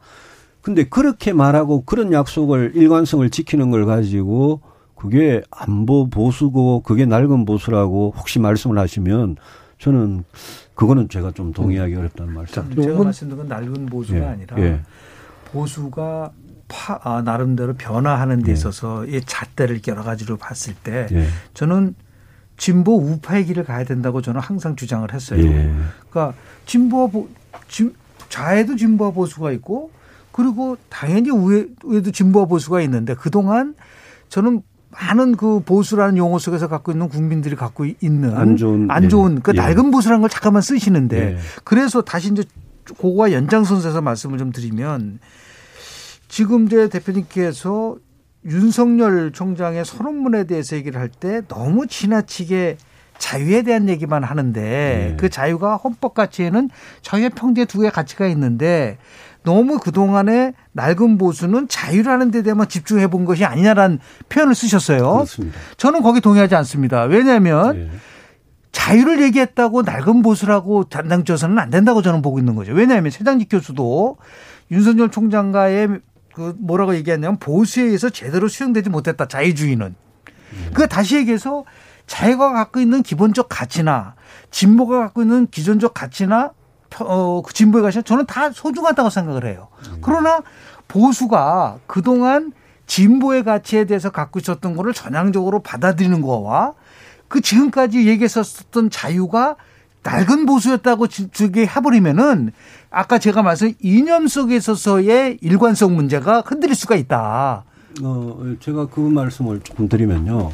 [0.62, 4.61] 근데 그렇게 말하고 그런 약속을 일관성을 지키는 걸 가지고
[4.94, 9.36] 그게 안보 보수고 그게 낡은 보수라고 혹시 말씀을 하시면
[9.78, 10.24] 저는
[10.74, 11.99] 그거는 제가 좀 동의하기 음.
[12.01, 12.74] 어렵다는 말씀.
[12.74, 14.24] 제가 말씀드린 건 낡은 보수가 예.
[14.24, 14.80] 아니라 예.
[15.53, 16.32] 보수가
[16.68, 18.52] 파, 아, 나름대로 변화하는 데 예.
[18.52, 21.26] 있어서 이 잣대를 여러 가지로 봤을 때 예.
[21.54, 21.94] 저는
[22.56, 25.40] 진보 우파의 길을 가야 된다고 저는 항상 주장을 했어요.
[25.44, 25.72] 예.
[26.10, 26.34] 그러니까
[26.66, 27.28] 진보와 보,
[27.68, 27.94] 진,
[28.28, 29.90] 좌에도 진보와 보수가 있고
[30.32, 33.74] 그리고 당연히 우에, 우에도 진보와 보수가 있는데 그동안
[34.28, 39.36] 저는 많은 그 보수라는 용어 속에서 갖고 있는 국민들이 갖고 있는 안 좋은 안 좋은
[39.36, 39.40] 예.
[39.42, 39.58] 그 예.
[39.58, 41.38] 낡은 보수라는 걸 잠깐만 쓰시는데 예.
[41.64, 42.42] 그래서 다시 이제
[42.84, 45.20] 그거와 연장선에서 말씀을 좀 드리면
[46.29, 47.97] 지금 이제 대표님께서
[48.45, 52.76] 윤석열 총장의 선언문에 대해서 얘기를 할 때 너무 지나치게
[53.18, 55.16] 자유에 대한 얘기만 하는데 네.
[55.18, 56.70] 그 자유가 헌법 가치에는
[57.03, 58.97] 자유의 평등의 두 개의 가치가 있는데
[59.43, 63.99] 너무 그동안에 낡은 보수는 자유라는 데 대해만 집중해 본 것이 아니냐라는
[64.29, 64.99] 표현을 쓰셨어요.
[64.99, 65.59] 그렇습니다.
[65.76, 67.03] 저는 거기 동의하지 않습니다.
[67.05, 67.91] 왜냐하면 네.
[68.70, 72.72] 자유를 얘기했다고 낡은 보수라고 단당져서는 안 된다고 저는 보고 있는 거죠.
[72.72, 74.18] 왜냐하면 최장직 교수도
[74.70, 75.89] 윤석열 총장과의
[76.39, 79.26] 그 뭐라고 얘기했냐면 보수에 의해서 제대로 수용되지 못했다.
[79.26, 79.95] 자유주의는.
[80.51, 80.70] 네.
[80.72, 81.64] 그 다시 얘기해서
[82.07, 84.14] 자유가 갖고 있는 기본적 가치나
[84.53, 86.53] 진보가 갖고 있는 기존적 가치나
[87.01, 89.68] 어, 그 진보에 가시면 저는 다 소중하다고 생각을 해요.
[90.01, 90.41] 그러나
[90.86, 92.53] 보수가 그동안
[92.86, 96.74] 진보의 가치에 대해서 갖고 있었던 거를 전향적으로 받아들이는 거와
[97.26, 99.57] 그 지금까지 얘기했었던 자유가
[100.03, 102.53] 낡은 보수였다고 주게 해버리면은
[102.91, 107.64] 아까 제가 말씀 이념 속에 있어서의 일관성 문제가 흔들릴 수가 있다.
[108.03, 110.53] 어, 제가 그 말씀을 조금 드리면요.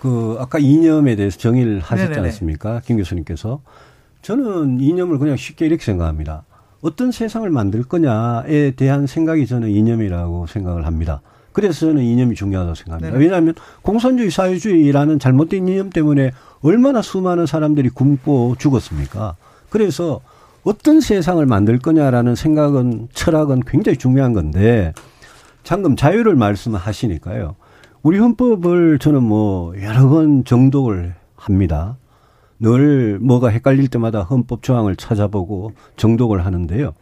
[0.00, 2.28] 그 아까 이념에 대해서 정의를 하셨지 네네네.
[2.28, 2.80] 않습니까?
[2.84, 3.60] 김 교수님께서.
[4.22, 6.44] 저는 이념을 그냥 쉽게 이렇게 생각합니다.
[6.80, 11.20] 어떤 세상을 만들 거냐에 대한 생각이 저는 이념이라고 생각을 합니다.
[11.52, 13.10] 그래서 저는 이념이 중요하다고 생각합니다.
[13.10, 13.24] 네네.
[13.24, 16.32] 왜냐하면 공산주의 사회주의라는 잘못된 이념 때문에
[16.62, 19.34] 얼마나 수많은 사람들이 굶고 죽었습니까?
[19.70, 20.20] 그래서
[20.64, 24.92] 어떤 세상을 만들 거냐라는 생각은 철학은 굉장히 중요한 건데
[25.66, 27.56] 방금 자유를 말씀하시니까요.
[28.02, 31.96] 우리 헌법을 저는 뭐 여러 번 정독을 합니다.
[32.58, 36.94] 늘 뭐가 헷갈릴 때마다 헌법 조항을 찾아보고 정독을 하는데요.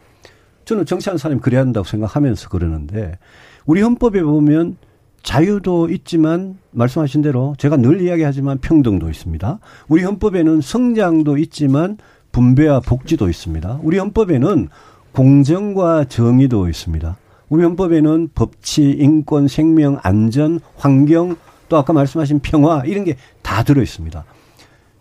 [0.65, 3.17] 저는 정치하는 사람이 그래야 한다고 생각하면서 그러는데
[3.65, 4.77] 우리 헌법에 보면
[5.23, 9.59] 자유도 있지만 말씀하신 대로 제가 늘 이야기하지만 평등도 있습니다.
[9.87, 11.97] 우리 헌법에는 성장도 있지만
[12.41, 13.79] 분배와 복지도 있습니다.
[13.81, 14.69] 우리 헌법에는
[15.11, 17.17] 공정과 정의도 있습니다.
[17.49, 21.35] 우리 헌법에는 법치, 인권, 생명, 안전, 환경,
[21.67, 24.23] 또 아까 말씀하신 평화 이런 게 다 들어 있습니다.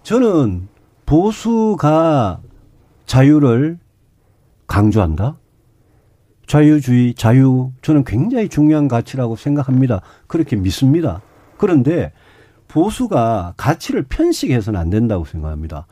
[0.02, 0.68] 저는
[1.04, 2.40] 보수가
[3.04, 3.78] 자유를
[4.66, 5.36] 강조한다.
[6.46, 10.00] 자유주의, 자유, 저는 굉장히 중요한 가치라고 생각합니다.
[10.26, 11.20] 그렇게 믿습니다.
[11.58, 12.12] 그런데
[12.68, 15.86] 보수가 가치를 편식해서는 안 된다고 생각합니다.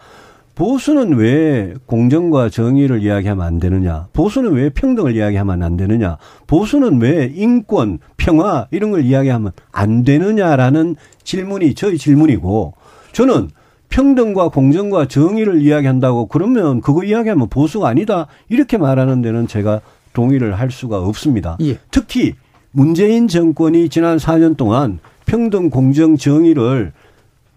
[0.54, 4.06] 보수는 왜 공정과 정의를 이야기하면 안 되느냐?
[4.12, 6.16] 보수는 왜 평등을 이야기하면 안 되느냐?
[6.46, 10.94] 보수는 왜 인권, 평화 이런 걸 이야기하면 안 되느냐라는
[11.24, 12.74] 질문이 저희 질문이고
[13.12, 13.50] 저는
[13.88, 19.80] 평등과 공정과 정의를 이야기한다고 그러면 그거 이야기하면 보수가 아니다 이렇게 말하는 데는 제가
[20.12, 21.56] 동의를 할 수가 없습니다.
[21.60, 21.78] 예.
[21.90, 22.34] 특히
[22.70, 26.92] 문재인 정권이 지난 4년 동안 평등, 공정, 정의를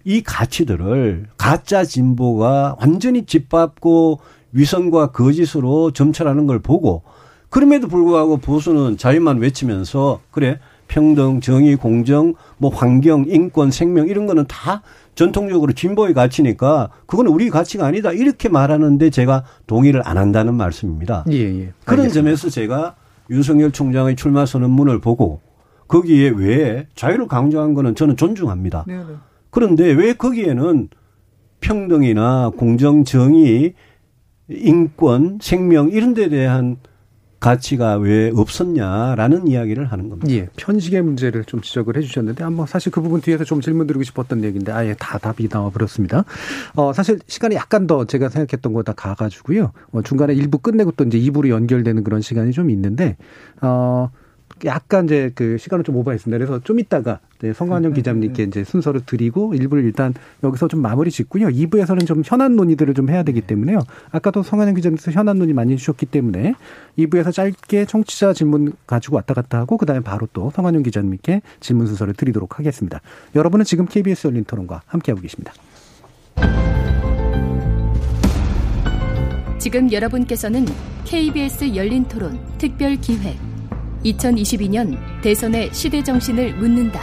[0.08, 4.22] 이 가치들을 가짜 진보가 완전히 짓밟고
[4.54, 7.04] 위선과 거짓으로 점철하는 걸 보고
[7.50, 14.46] 그럼에도 불구하고 보수는 자유만 외치면서 그래 평등, 정의, 공정, 뭐 환경, 인권, 생명 이런 거는
[14.48, 14.82] 다
[15.14, 21.26] 전통적으로 진보의 가치니까 그건 우리 가치가 아니다 이렇게 말하는데 제가 동의를 안 한다는 말씀입니다.
[21.32, 21.74] 예, 예.
[21.84, 22.96] 그런 점에서 제가
[23.30, 25.42] 윤석열 총장의 출마 선언문을 보고
[25.90, 28.86] 거기에 왜 자유를 강조한 거는 저는 존중합니다.
[28.88, 29.04] 네, 네.
[29.50, 30.90] 그런데 왜 거기에는
[31.60, 33.74] 평등이나 공정, 정의,
[34.50, 36.78] 인권, 생명 이런 데 대한
[37.40, 40.32] 가치가 왜 없었냐라는 이야기를 하는 겁니다.
[40.32, 44.72] 예, 편식의 문제를 좀 지적을 해주셨는데 한번 사실 그 부분 뒤에서 좀 질문드리고 싶었던 얘기인데
[44.72, 46.24] 아예 다 답이 나와 버렸습니다.
[46.76, 49.72] 어 사실 시간이 약간 더 제가 생각했던 거다 가가지고요.
[49.92, 53.18] 어, 중간에 일부 끝내고 또 이제 2부로 연결되는 그런 시간이 좀 있는데
[53.62, 54.10] 어.
[54.66, 56.38] 약간 이제 그 시간을 좀 오버했습니다.
[56.38, 61.48] 그래서 좀 이따가 네, 성관영 기자님께 이제 순서를 드리고 일부를 일단 여기서 좀 마무리 짓고요.
[61.48, 63.80] 2부에서는 좀 현안 논의들을 좀 해야 되기 때문에요.
[64.12, 66.56] 아까도 성관영 기자님께서 현안 논의 많이 해주셨기 때문에
[66.98, 72.14] 2부에서 짧게 청취자 질문 가지고 왔다 갔다 하고 그다음에 바로 또 성관영 기자님께 질문 순서를
[72.14, 73.02] 드리도록 하겠습니다.
[73.36, 75.54] 여러분은 지금 KBS 열린 토론과 함께하고 계십니다.
[79.60, 80.66] 지금 여러분께서는
[81.04, 83.57] KBS 열린 토론 특별 기획
[84.04, 87.02] 2022년 대선의 시대 정신을 묻는다.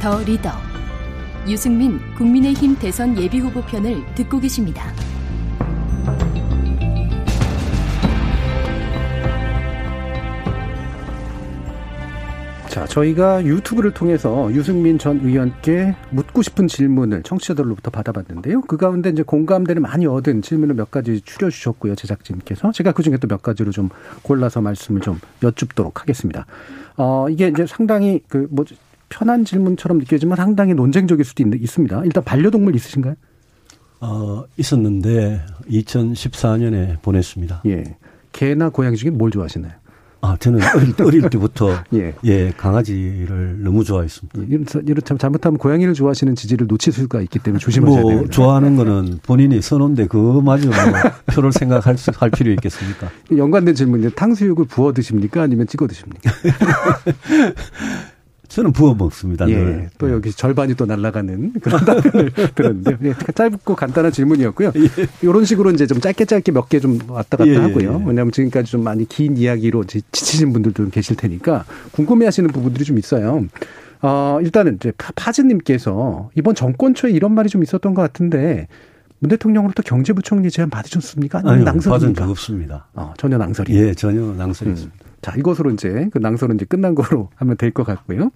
[0.00, 0.50] 더 리더.
[1.48, 4.92] 유승민 국민의힘 대선 예비후보 편을 듣고 계십니다.
[12.74, 18.62] 자, 저희가 유튜브를 통해서 유승민 전 의원께 묻고 싶은 질문을 청취자들로부터 받아봤는데요.
[18.62, 21.94] 그 가운데 이제 공감대를 많이 얻은 질문을 몇 가지 추려주셨고요.
[21.94, 22.72] 제작진께서.
[22.72, 23.90] 제가 그 중에 또 몇 가지로 좀
[24.22, 26.46] 골라서 말씀을 좀 여쭙도록 하겠습니다.
[26.96, 28.64] 어, 이게 이제 상당히 그 뭐
[29.08, 32.02] 편한 질문처럼 느껴지만 상당히 논쟁적일 수도 있, 있습니다.
[32.04, 33.14] 일단 반려동물 있으신가요?
[34.00, 37.62] 어, 있었는데 2014년에 보냈습니다.
[37.66, 37.84] 예.
[38.32, 39.74] 개나 고양이 중에 뭘 좋아하시나요?
[40.24, 42.14] 아, 저는 어릴, 어릴 때부터 예.
[42.24, 44.40] 예, 강아지를 너무 좋아했습니다.
[44.40, 48.26] 예, 이렇 잘못하면 고양이를 좋아하시는 지지를 놓칠 수가 있기 때문에 조심하셔야 뭐, 돼요.
[48.28, 50.76] 좋아하는 거는 본인이 선호인데 그마저 뭐
[51.26, 53.10] 표를 생각할 수, 할 필요 있겠습니까?
[53.36, 55.42] 연관된 질문인데 탕수육을 부어 드십니까?
[55.42, 56.30] 아니면 찍어 드십니까?
[58.54, 59.48] 저는 부어 먹습니다.
[59.48, 59.90] 예, 늘.
[59.98, 64.72] 또 여기 절반이 또 날아가는 그런 답변을 들었는데 예, 짧고 간단한 질문이었고요.
[64.76, 64.88] 예.
[65.22, 68.00] 이런 식으로 이제 좀 짧게 짧게 몇 개 좀 왔다 갔다 예, 예, 하고요.
[68.00, 68.08] 예.
[68.08, 73.44] 왜냐하면 지금까지 좀 많이 긴 이야기로 지치신 분들도 계실 테니까 궁금해하시는 부분들이 좀 있어요.
[74.02, 78.68] 어, 일단은 이제 파즈님께서 이번 정권 초에 이런 말이 좀 있었던 것 같은데
[79.18, 81.38] 문 대통령으로부터 경제부총리 제안 받으셨습니까?
[81.38, 81.98] 아니면 아니요, 낭설입니까?
[81.98, 82.86] 받은 적 없습니다.
[82.94, 83.74] 어, 전혀 낭설이.
[83.74, 84.94] 예, 전혀 낭설이었습니다.
[85.24, 85.32] 음.
[85.32, 88.30] 자, 이것으로 이제 그 낭설은 이제 끝난 거로 하면 될 것 같고요.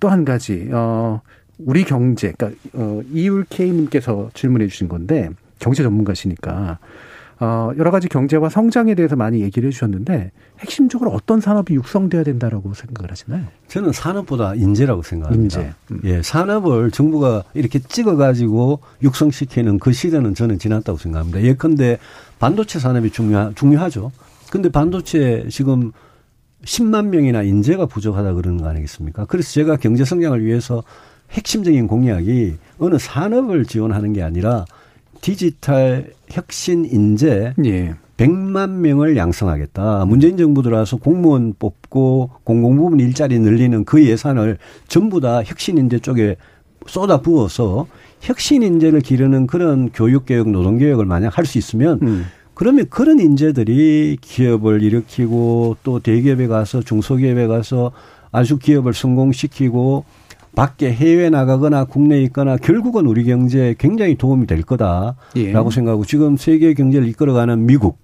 [0.00, 1.20] 또 한 가지, 어,
[1.58, 6.78] 우리 경제, 그러니까, 어, 이율 K님께서 질문해 주신 건데, 경제 전문가시니까,
[7.40, 12.72] 어, 여러 가지 경제와 성장에 대해서 많이 얘기를 해 주셨는데, 핵심적으로 어떤 산업이 육성돼야 된다라고
[12.74, 13.44] 생각을 하시나요?
[13.68, 15.60] 저는 산업보다 인재라고 생각합니다.
[15.60, 15.74] 인재.
[15.90, 16.00] 음.
[16.04, 21.42] 예, 산업을 정부가 이렇게 찍어가지고 육성시키는 그 시대는 저는 지났다고 생각합니다.
[21.42, 21.98] 예컨대
[22.38, 24.12] 반도체 산업이 중요, 중요하죠.
[24.50, 25.92] 근데 반도체 지금
[26.64, 29.24] 10만 명이나 인재가 부족하다 그러는 거 아니겠습니까?
[29.26, 30.82] 그래서 제가 경제 성장을 위해서
[31.30, 34.64] 핵심적인 공약이 어느 산업을 지원하는 게 아니라
[35.20, 37.94] 디지털 혁신 인재 예.
[38.16, 40.04] 100만 명을 양성하겠다.
[40.06, 44.58] 문재인 정부 들어와서 공무원 뽑고 공공부문 일자리 늘리는 그 예산을
[44.88, 46.36] 전부 다 혁신 인재 쪽에
[46.86, 47.86] 쏟아 부어서
[48.20, 52.26] 혁신 인재를 기르는 그런 교육 개혁, 노동 개혁을 만약 할 수 있으면 음.
[52.60, 57.90] 그러면 그런 인재들이 기업을 일으키고 또 대기업에 가서 중소기업에 가서
[58.32, 60.04] 아주 기업을 성공시키고
[60.54, 65.54] 밖에 해외 나가거나 국내에 있거나 결국은 우리 경제에 굉장히 도움이 될 거다라고 예.
[65.70, 67.96] 생각하고 지금 세계 경제를 이끌어가는 미국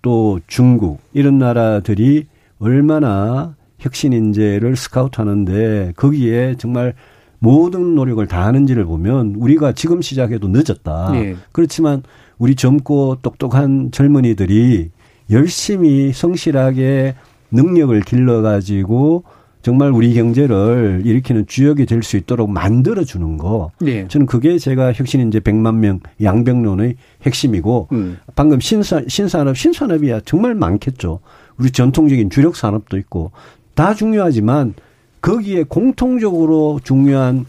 [0.00, 2.28] 또 중국 이런 나라들이
[2.60, 6.94] 얼마나 혁신 인재를 스카우트 하는데 거기에 정말
[7.40, 11.10] 모든 노력을 다하는지를 보면 우리가 지금 시작해도 늦었다.
[11.16, 11.36] 예.
[11.52, 12.02] 그렇지만
[12.42, 14.90] 우리 젊고 똑똑한 젊은이들이
[15.30, 17.14] 열심히 성실하게
[17.52, 19.22] 능력을 길러가지고
[19.62, 23.70] 정말 우리 경제를 일으키는 주역이 될 수 있도록 만들어 주는 거.
[23.86, 24.08] 예.
[24.08, 28.18] 저는 그게 제가 혁신 인재 100만 명 양병론의 핵심이고 음.
[28.34, 31.20] 방금 신산, 신산업, 신산업이야 정말 많겠죠.
[31.58, 33.30] 우리 전통적인 주력 산업도 있고
[33.74, 34.74] 다 중요하지만
[35.20, 37.46] 거기에 공통적으로 중요한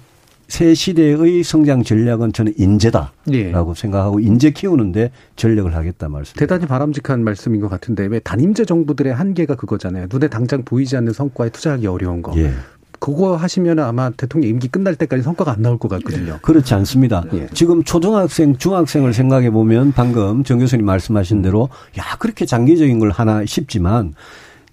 [0.53, 3.51] 새 시대의 성장 전략은 저는 인재다라고 예.
[3.75, 6.35] 생각하고 인재 키우는데 전력을 하겠다 말씀.
[6.37, 10.05] 대단히 바람직한 말씀인 것 같은데 왜 단임제 정부들의 한계가 그거잖아요.
[10.11, 12.37] 눈에 당장 보이지 않는 성과에 투자하기 어려운 거.
[12.37, 12.51] 예.
[12.99, 16.37] 그거 하시면 아마 대통령 임기 끝날 때까지 성과가 안 나올 것 같거든요.
[16.43, 17.23] 그렇지 않습니다.
[17.33, 17.47] 예.
[17.51, 23.43] 지금 초등학생, 중학생을 생각해 보면 방금 정 교수님 말씀하신 대로 야 그렇게 장기적인 걸 하나
[23.43, 24.13] 싶지만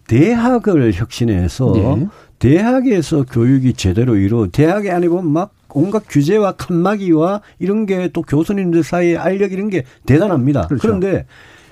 [0.09, 2.09] 대학을 혁신해서 예.
[2.39, 9.17] 대학에서 교육이 제대로 이루 대학에 아니고 막 온갖 규제와 칸막이와 이런 게 또 교수님들 사이에
[9.17, 10.67] 알력 이런 게 대단합니다.
[10.67, 10.83] 그렇죠.
[10.83, 11.27] 그런데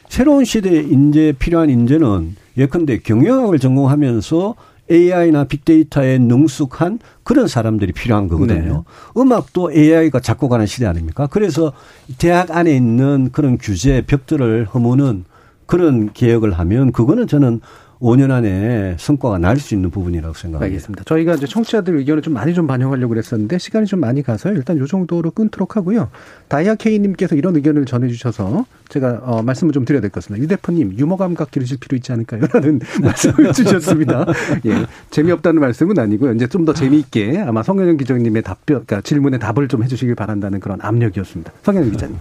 [0.09, 4.55] 새로운 시대에 인재 필요한 인재는 예컨대 경영학을 전공하면서
[4.91, 8.85] AI나 빅데이터에 능숙한 그런 사람들이 필요한 거거든요.
[9.17, 11.27] 음악도 AI가 작곡하는 시대 아닙니까?
[11.27, 11.73] 그래서
[12.17, 15.25] 대학 안에 있는 그런 규제 벽들을 허무는
[15.67, 17.61] 그런 개혁을 하면 그거는 저는
[18.01, 20.65] 5년 안에 성과가 날 수 있는 부분이라고 생각합니다.
[20.67, 21.05] 알겠습니다.
[21.05, 24.87] 저희가 이제 청취자들 의견을 좀 많이 좀 반영하려고 그랬었는데 시간이 좀 많이 가서 일단 요
[24.87, 26.09] 정도로 끊도록 하고요.
[26.47, 30.43] 다이아 K님께서 이런 의견을 전해주셔서 제가 어, 말씀을 좀 드려야 될 것 같습니다.
[30.43, 34.27] 유 대표님 유머 감각 기르실 필요 있지 않을까요?라는 말씀을 주셨습니다.
[34.67, 36.35] 예, 재미없다는 말씀은 아니고요.
[36.35, 40.79] 이제 좀 더 재미있게 아마 성현영 기자님의 답변, 그러니까 질문에 답을 좀 해주시길 바란다는 그런
[40.83, 41.53] 압력이었습니다.
[41.63, 42.17] 성현영 기자님.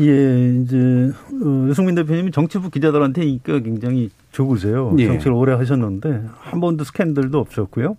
[0.00, 0.76] 예, 이제
[1.42, 4.94] 어, 유승민 대표님이 정치부 기자들한테 인기가 굉장히 좋으세요.
[4.98, 5.06] 예.
[5.06, 7.96] 정치를 오래 하셨는데 한 번도 스캔들도 없었고요.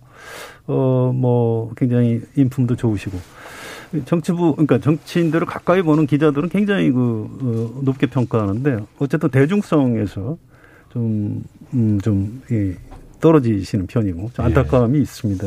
[0.66, 3.18] 어, 뭐 굉장히 인품도 좋으시고
[4.06, 10.38] 정치부 그러니까 정치인들을 가까이 보는 기자들은 굉장히 그 어, 높게 평가하는데 어쨌든 대중성에서
[10.90, 11.42] 좀
[11.74, 12.74] 음, 좀 예,
[13.20, 15.46] 떨어지시는 편이고 좀 안타까움이 있습니다.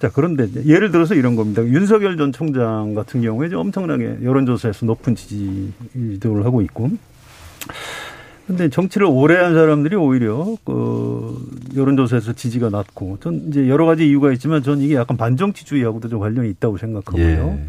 [0.00, 1.62] 자, 그런데 예를 들어서 이런 겁니다.
[1.62, 6.90] 윤석열 전 총장 같은 경우에 엄청나게 여론조사에서 높은 지지도를 하고 있고.
[8.50, 14.32] 근데 정치를 오래 한 사람들이 오히려 그 여론조사에서 지지가 낮고 전 이제 여러 가지 이유가
[14.32, 17.24] 있지만 전 이게 약간 반정치주의하고도 좀 관련이 있다고 생각하고요.
[17.24, 17.64] 예.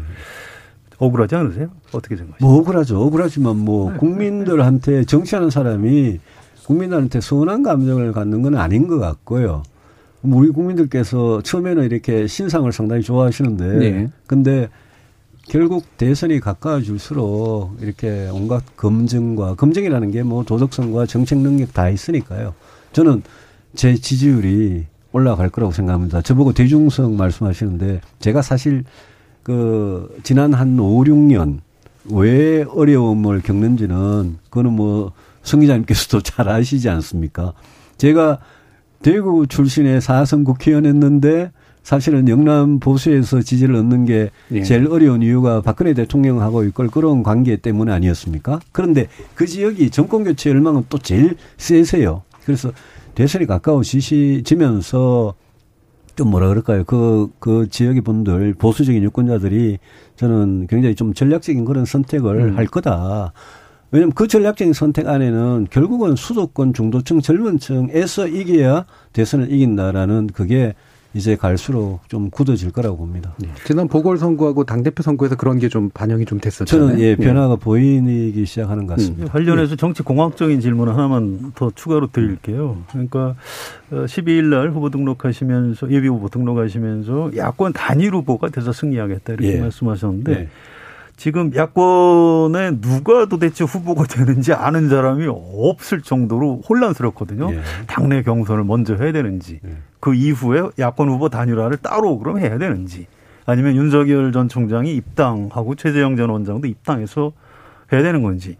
[0.98, 1.68] 억울하지 않으세요?
[1.92, 2.48] 어떻게 생각하세요?
[2.48, 3.00] 뭐 억울하죠.
[3.00, 6.18] 억울하지만 뭐 국민들한테 정치하는 사람이
[6.66, 9.62] 국민들한테 서운한 감정을 갖는 건 아닌 것 같고요.
[10.20, 14.08] 뭐 우리 국민들께서 처음에는 이렇게 신상을 상당히 좋아하시는데, 네.
[14.26, 14.68] 근데
[15.48, 22.54] 결국 대선이 가까워질수록 이렇게 온갖 검증과 검증이라는 게 뭐 도덕성과 정책 능력 다 있으니까요.
[22.92, 23.22] 저는
[23.74, 26.22] 제 지지율이 올라갈 거라고 생각합니다.
[26.22, 28.84] 저보고 대중성 말씀하시는데 제가 사실
[29.42, 31.58] 그 지난 한 5, 6년
[32.10, 35.12] 왜 어려움을 겪는지는 그거는 뭐
[35.42, 37.52] 성 기자님께서도 잘 아시지 않습니까?
[37.98, 38.38] 제가
[39.02, 41.50] 대구 출신의 4선 국회의원 했는데
[41.82, 44.62] 사실은 영남 보수에서 지지를 얻는 게 예.
[44.62, 48.60] 제일 어려운 이유가 박근혜 대통령하고 이걸 끌어온 관계 때문 아니었습니까?
[48.70, 52.22] 그런데 그 지역이 정권 교체 열망은 또 제일 세세요.
[52.44, 52.72] 그래서
[53.14, 55.34] 대선이 가까워지면서
[56.14, 56.84] 좀 뭐라 그럴까요?
[56.84, 59.78] 그, 그 지역의 분들, 보수적인 유권자들이
[60.16, 62.56] 저는 굉장히 좀 전략적인 그런 선택을 음.
[62.56, 63.32] 할 거다.
[63.90, 70.74] 왜냐면 그 전략적인 선택 안에는 결국은 수도권 중도층 젊은 층에서 이겨야 대선을 이긴다라는 그게
[71.14, 73.34] 이제 갈수록 좀 굳어질 거라고 봅니다.
[73.38, 73.48] 네.
[73.66, 76.88] 지난 보궐선거하고 당대표 선거에서 그런 게 좀 반영이 좀 됐었잖아요.
[76.88, 77.60] 저는 예, 변화가 네.
[77.60, 79.24] 보이기 시작하는 것 같습니다.
[79.24, 79.28] 음.
[79.28, 82.82] 관련해서 정치 공학적인 질문 하나만 더 추가로 드릴게요.
[82.90, 83.34] 그러니까
[83.90, 89.60] 12일 어, 날 후보 등록하시면서 예비 후보 등록하시면서 야권 단일 후보가 돼서 승리하겠다 이렇게 예.
[89.60, 90.48] 말씀하셨는데 예.
[91.16, 97.52] 지금 야권에 누가 도대체 후보가 되는지 아는 사람이 없을 정도로 혼란스럽거든요.
[97.52, 97.60] 예.
[97.86, 99.76] 당내 경선을 먼저 해야 되는지 예.
[100.00, 103.06] 그 이후에 야권 후보 단일화를 따로 그럼 해야 되는지
[103.46, 107.32] 아니면 윤석열 전 총장이 입당하고 최재형 전 원장도 입당해서
[107.92, 108.56] 해야 되는 건지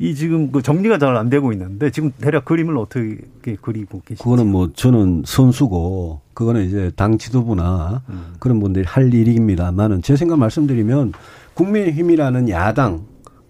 [0.00, 4.22] 이 지금 그 정리가 잘 안 되고 있는데 지금 대략 그림을 어떻게 그리고 계시죠?
[4.22, 8.34] 그거는 뭐 저는 선수고 그거는 이제 당 지도부나 음.
[8.38, 11.12] 그런 분들이 할 일입니다만은 제 생각 말씀드리면
[11.58, 13.04] 국민의힘이라는 야당,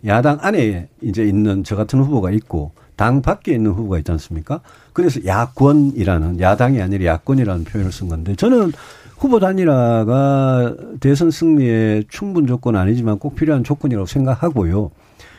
[0.06, 4.60] 야당 안에 이제 있는 저 같은 후보가 있고 당 밖에 있는 후보가 있지 않습니까?
[4.94, 8.72] 그래서 야권이라는 야당이 아니라 야권이라는 표현을 쓴 건데 저는
[9.18, 14.90] 후보 단일화가 대선 승리의 충분 조건 아니지만 꼭 필요한 조건이라고 생각하고요.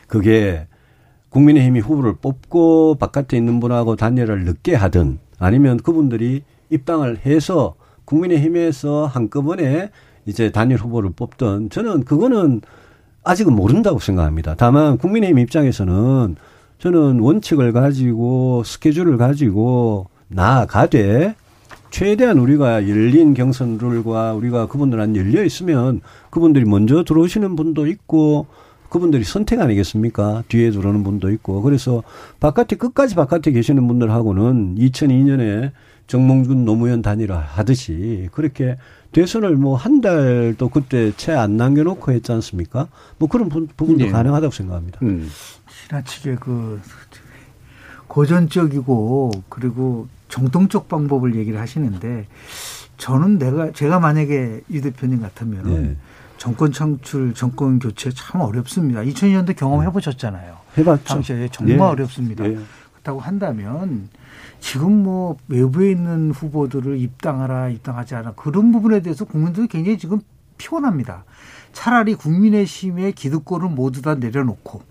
[0.07, 0.67] 그게
[1.29, 9.89] 국민의힘이 후보를 뽑고 바깥에 있는 분하고 단일화를 늦게 하든 아니면 그분들이 입당을 해서 국민의힘에서 한꺼번에
[10.29, 12.61] 이제 단일 후보를 뽑던 저는 그거는
[13.23, 14.55] 아직은 모른다고 생각합니다.
[14.57, 16.35] 다만 국민의힘 입장에서는
[16.77, 21.35] 저는 원칙을 가지고 스케줄을 가지고 나아가되
[21.89, 28.45] 최대한 우리가 열린 경선 룰과 우리가 그분들한테 열려 있으면 그분들이 먼저 들어오시는 분도 있고
[28.89, 30.43] 그분들이 선택 아니겠습니까?
[30.47, 31.61] 뒤에 들어오는 분도 있고.
[31.61, 32.03] 그래서
[32.39, 35.71] 바깥에 끝까지 바깥에 계시는 분들하고는 2002년에
[36.07, 38.77] 정몽준 노무현 단일화 하듯이 그렇게
[39.11, 42.87] 대선을 뭐 한 달도 그때 채 안 남겨놓고 했지 않습니까?
[43.17, 44.11] 뭐 그런 부, 분도 네.
[44.11, 44.99] 가능하다고 생각합니다.
[45.03, 45.29] 음.
[45.87, 46.79] 지나치게 그
[48.07, 52.27] 고전적이고 그리고 정통적 방법을 얘기를 하시는데
[52.97, 55.95] 저는 내가 제가 만약에 이 대표님 같으면 네.
[56.37, 59.01] 정권 창출, 정권 교체 참 어렵습니다.
[59.01, 60.57] 2002년도 경험해 보셨잖아요.
[60.77, 61.03] 해봤죠.
[61.03, 61.83] 당시에 정말 네.
[61.83, 62.43] 어렵습니다.
[62.43, 62.57] 네.
[62.93, 64.09] 그렇다고 한다면
[64.59, 70.19] 지금 뭐 외부에 있는 후보들을 입당하라 입당하지 않아 그런 부분에 대해서 국민들이 굉장히 지금
[70.57, 71.23] 피곤합니다.
[71.71, 74.83] 차라리 국민의힘의 기득권을 모두 다 내려놓고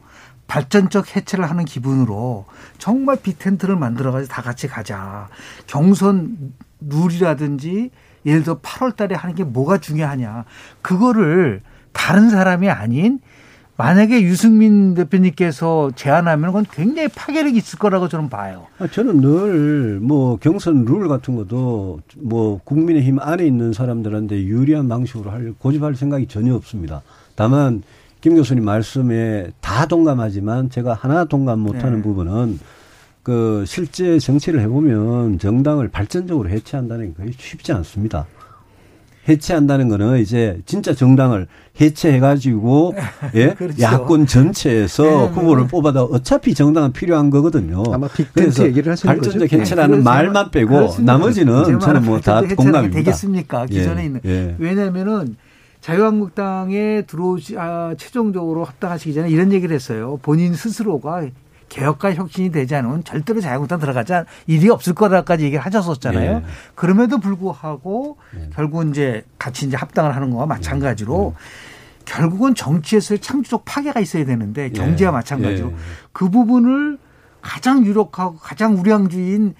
[0.46, 2.46] 발전적 해체를 하는 기분으로
[2.78, 5.28] 정말 빅텐트를 만들어가지고 다 같이 가자.
[5.66, 7.90] 경선 룰이라든지
[8.24, 10.44] 예를 들어 8월 달에 하는 게 뭐가 중요하냐.
[10.80, 13.20] 그거를 다른 사람이 아닌
[13.82, 18.66] 만약에 유승민 대표님께서 제안하면 그건 굉장히 파괴력이 있을 거라고 저는 봐요.
[18.80, 25.30] 아, 저는 늘 뭐 경선 룰 같은 것도 뭐 국민의힘 안에 있는 사람들한테 유리한 방식으로
[25.30, 27.02] 할 고집할 생각이 전혀 없습니다.
[27.36, 27.82] 다만
[28.20, 32.02] 김 교수님 말씀에 다 동감하지만 제가 하나 동감 못하는 네.
[32.02, 32.58] 부분은
[33.22, 38.26] 그 실제 정치를 해보면 정당을 발전적으로 해체한다는 게 쉽지 않습니다.
[39.28, 41.46] 해체한다는 거는 이제 진짜 정당을
[41.80, 42.94] 해체해가지고
[43.34, 43.82] 예 그렇죠.
[43.82, 45.68] 야권 전체에서 네, 후보를 네.
[45.68, 47.82] 뽑아도 어차피 정당은 필요한 거거든요.
[47.92, 49.56] 아마 그래서 얘기를 하시는 발전적 거죠?
[49.60, 50.04] 해체라는 네.
[50.04, 51.12] 말만 빼고 그렇습니다.
[51.12, 52.98] 나머지는 저는 뭐 다 공감입니다.
[52.98, 53.66] 되겠습니까?
[53.66, 54.54] 기존에 예, 있는 예.
[54.58, 55.36] 왜냐하면은
[55.80, 60.18] 자유한국당에 들어오시 아, 최종적으로 합당하시기 전에 이런 얘기를 했어요.
[60.22, 61.26] 본인 스스로가
[61.68, 66.40] 개혁과 혁신이 되지 않으면 절대로 자유한국당 들어가지 않, 일이 없을 거라까지 얘기를 하셨었잖아요.
[66.40, 66.44] 네.
[66.74, 68.50] 그럼에도 불구하고 네.
[68.54, 72.04] 결국 이제 같이 이제 합당을 하는 거와 마찬가지로 네.
[72.04, 75.74] 결국은 정치에서의 창조적 파괴가 있어야 되는데 경제와 마찬가지로
[76.12, 76.98] 그 부분을
[77.42, 79.54] 가장 유력하고 가장 우량주의인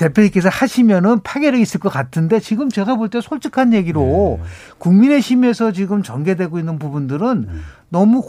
[0.00, 4.48] 대표님께서 하시면은 파괴력이 있을 것 같은데 지금 제가 볼 때 솔직한 얘기로 네.
[4.78, 7.58] 국민의힘에서 지금 전개되고 있는 부분들은 네.
[7.88, 8.22] 너무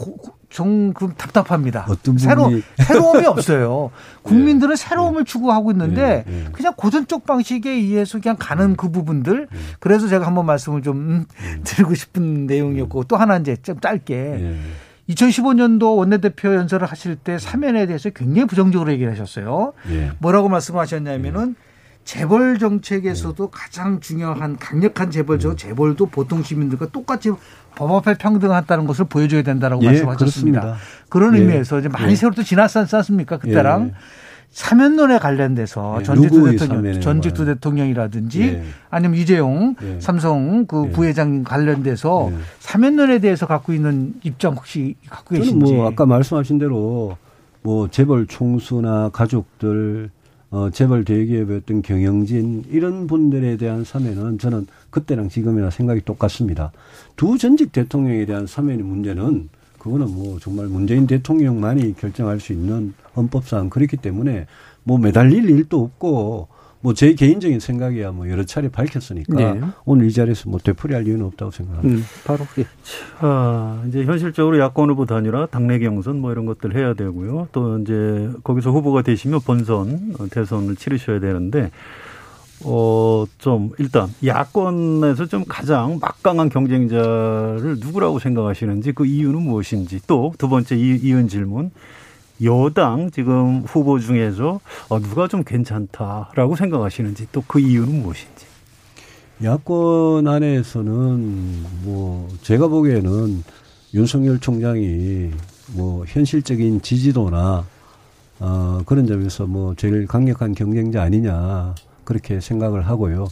[0.48, 1.86] 좀 답답합니다.
[1.88, 2.50] 어떤 새로
[2.84, 3.90] 새로움이 없어요.
[4.22, 4.76] 국민들은 네.
[4.76, 6.32] 새로움을 추구하고 있는데 네.
[6.32, 6.44] 네.
[6.52, 8.76] 그냥 고전적 방식에 의해서 그냥 가는 음.
[8.76, 9.48] 그 부분들.
[9.50, 9.58] 네.
[9.80, 11.24] 그래서 제가 한번 말씀을 좀.
[11.64, 14.56] 드리고 싶은 내용이었고 또 하나 이제 좀 짧게
[15.14, 19.72] 2015년도 원내대표 연설을 하실 때 사면에 대해서 굉장히 부정적으로 얘기를 하셨어요.
[19.90, 20.10] 예.
[20.18, 21.54] 뭐라고 말씀하셨냐면은
[22.04, 23.48] 재벌 정책에서도 예.
[23.52, 25.52] 가장 중요한 강력한 재벌죠.
[25.52, 25.56] 예.
[25.56, 27.30] 재벌도 보통 시민들과 똑같이
[27.74, 30.60] 법 앞에 평등하다는 것을 보여줘야 된다라고 예, 말씀하셨습니다.
[30.60, 30.86] 그렇습니다.
[31.08, 31.40] 그런 예.
[31.40, 32.16] 의미에서 이제 많이 예.
[32.16, 33.38] 세월도 지났지 않습니까?
[33.38, 33.92] 그때랑
[34.52, 38.62] 사면론에 관련돼서 네, 전직도 대통령, 전직도 대통령이라든지 네.
[38.90, 39.98] 아니면 이재용 네.
[39.98, 40.92] 삼성 그 네.
[40.92, 42.36] 부회장 관련돼서 네.
[42.60, 45.72] 사면론에 대해서 갖고 있는 입장 혹시 갖고 계신지?
[45.72, 47.16] 뭐 아까 말씀하신 대로
[47.62, 50.10] 뭐 재벌 총수나 가족들
[50.50, 56.72] 어, 재벌 대기업의 어떤 경영진 이런 분들에 대한 사면은 저는 그때랑 지금이나 생각이 똑같습니다.
[57.16, 59.48] 두 전직 대통령에 대한 사면의 문제는
[59.82, 64.46] 그거는 뭐 정말 문재인 대통령만이 결정할 수 있는 헌법상 그렇기 때문에
[64.84, 66.48] 뭐 매달릴 일도 없고
[66.82, 69.60] 뭐 제 개인적인 생각이야 뭐 여러 차례 밝혔으니까 네.
[69.84, 71.96] 오늘 이 자리에서 뭐 되풀이할 이유는 없다고 생각합니다.
[71.96, 72.64] 음, 바로 예.
[73.20, 77.48] 자 이제 현실적으로 야권 후보도 아니라 당내 경선 뭐 이런 것들 해야 되고요.
[77.52, 81.70] 또 이제 거기서 후보가 되시면 본선 어, 대선을 치르셔야 되는데
[82.64, 90.48] 어, 좀, 일단, 야권에서 좀 가장 막강한 경쟁자를 누구라고 생각하시는지 그 이유는 무엇인지 또 두
[90.48, 91.70] 번째 이, 이은 질문.
[92.42, 98.46] 여당 지금 후보 중에서 어, 누가 좀 괜찮다라고 생각하시는지 또 그 이유는 무엇인지.
[99.44, 103.42] 야권 안에서는 뭐 제가 보기에는
[103.94, 105.30] 윤석열 총장이
[105.74, 107.64] 뭐 현실적인 지지도나
[108.40, 111.74] 어 그런 점에서 뭐 제일 강력한 경쟁자 아니냐
[112.04, 113.28] 그렇게 생각을 하고요.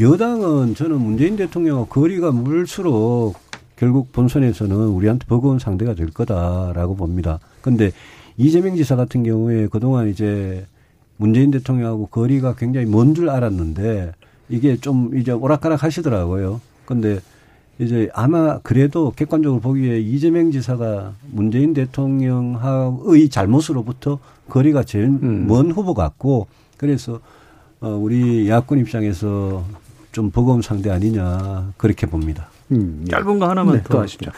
[0.00, 3.34] 여당은 저는 문재인 대통령과 거리가 멀수록
[3.76, 7.38] 결국 본선에서는 우리한테 버거운 상대가 될 거다라고 봅니다.
[7.62, 7.92] 근데
[8.36, 10.66] 이재명 지사 같은 경우에 그동안 이제
[11.16, 14.12] 문재인 대통령하고 거리가 굉장히 먼 줄 알았는데
[14.48, 16.60] 이게 좀 이제 오락가락 하시더라고요.
[16.84, 17.20] 근데
[17.78, 25.46] 이제 아마 그래도 객관적으로 보기에 이재명 지사가 문재인 대통령의 잘못으로부터 거리가 제일 음.
[25.46, 26.46] 먼 후보 같고
[26.76, 27.20] 그래서
[27.80, 29.64] 어 우리 야권 입장에서
[30.12, 32.48] 좀 버거운 상대 아니냐 그렇게 봅니다.
[32.72, 34.30] 음, 짧은 거 하나만 네, 더 하시죠.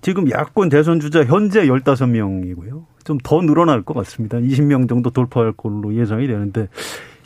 [0.00, 2.84] 지금 야권 대선 주자 현재 15명이고요.
[3.04, 4.38] 좀 더 늘어날 것 같습니다.
[4.38, 6.68] 20명 정도 돌파할 걸로 예상이 되는데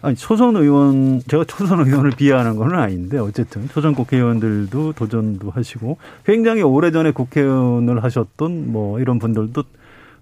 [0.03, 6.63] 아니 초선 의원 제가 초선 의원을 비하하는 건 아닌데 어쨌든 초선 국회의원들도 도전도 하시고 굉장히
[6.63, 9.63] 오래전에 국회의원을 하셨던 뭐 이런 분들도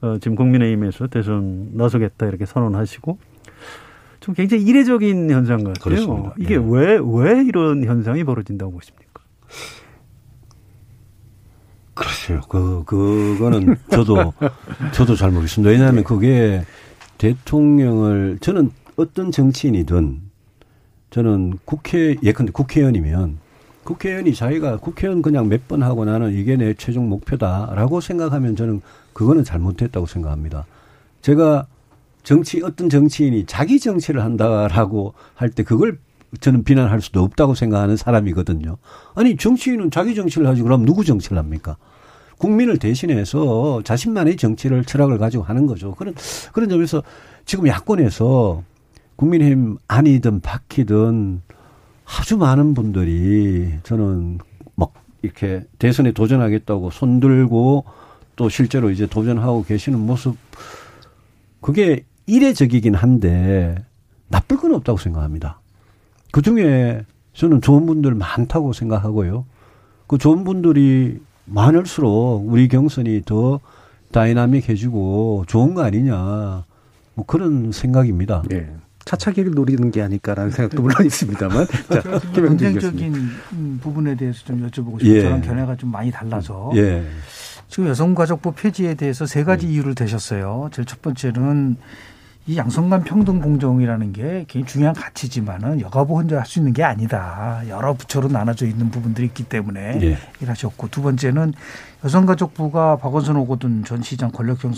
[0.02, 3.18] 어 지금 국민의힘에서 대선 나서겠다 이렇게 선언하시고
[4.26, 5.74] 좀 굉장히 이례적인 현상 같아요.
[5.84, 6.34] 그렇습니다.
[6.36, 7.34] 이게 왜왜 네.
[7.36, 9.22] 왜 이런 현상이 벌어진다고 보십니까?
[11.94, 12.40] 글쎄요.
[12.48, 14.32] 그, 그거는 저도,
[14.92, 15.70] 저도 잘 모르겠습니다.
[15.70, 16.64] 왜냐하면 그게
[17.18, 20.22] 대통령을, 저는 어떤 정치인이든
[21.10, 23.38] 저는 국회, 예컨대 국회의원이면
[23.84, 29.44] 국회의원이 자기가 국회의원 그냥 몇 번 하고 나는 이게 내 최종 목표다라고 생각하면 저는 그거는
[29.44, 30.66] 잘못했다고 생각합니다.
[31.22, 31.66] 제가
[32.26, 35.98] 정치, 어떤 정치인이 자기 정치를 한다라고 할 때 그걸
[36.40, 38.78] 저는 비난할 수도 없다고 생각하는 사람이거든요.
[39.14, 41.76] 아니 정치인은 자기 정치를 하지 그럼 누구 정치를 합니까?
[42.38, 45.94] 국민을 대신해서 자신만의 정치를 철학을 가지고 하는 거죠.
[45.94, 46.14] 그런
[46.52, 47.04] 그런 점에서
[47.44, 48.64] 지금 야권에서
[49.14, 51.42] 국민의힘 아니든 바뀌든
[52.04, 54.38] 아주 많은 분들이 저는
[54.74, 57.84] 막 이렇게 대선에 도전하겠다고 손들고
[58.34, 60.36] 또 실제로 이제 도전하고 계시는 모습
[61.60, 63.76] 그게 이례적이긴 한데
[64.28, 65.60] 나쁠 건 없다고 생각합니다.
[66.32, 67.02] 그 중에
[67.32, 69.44] 저는 좋은 분들 많다고 생각하고요.
[70.06, 73.60] 그 좋은 분들이 많을수록 우리 경선이 더
[74.12, 76.64] 다이나믹해지고 좋은 거 아니냐.
[77.14, 78.42] 뭐 그런 생각입니다.
[78.48, 78.70] 네.
[79.04, 81.66] 차차기를 노리는 게 아닐까라는 생각도 물론 있습니다만.
[81.88, 82.02] 자,
[82.34, 83.14] 경쟁적인
[83.80, 85.14] 부분에 대해서 좀 여쭤보고 싶어요.
[85.14, 85.22] 예.
[85.22, 86.72] 저랑 견해가 좀 많이 달라서.
[86.74, 87.04] 예.
[87.68, 89.72] 지금 여성가족부 폐지에 대해서 세 가지 예.
[89.72, 90.70] 이유를 대셨어요.
[90.72, 91.76] 제일 첫 번째는
[92.48, 97.60] 이 양성간 평등 공정이라는 게 굉장히 중요한 가치지만은 여가부 혼자 할 수 있는 게 아니다.
[97.68, 100.18] 여러 부처로 나눠져 있는 부분들이 있기 때문에 예.
[100.40, 101.54] 일하셨고 두 번째는
[102.04, 104.74] 여성가족부가 박원순 오거돈 전 시장 권력형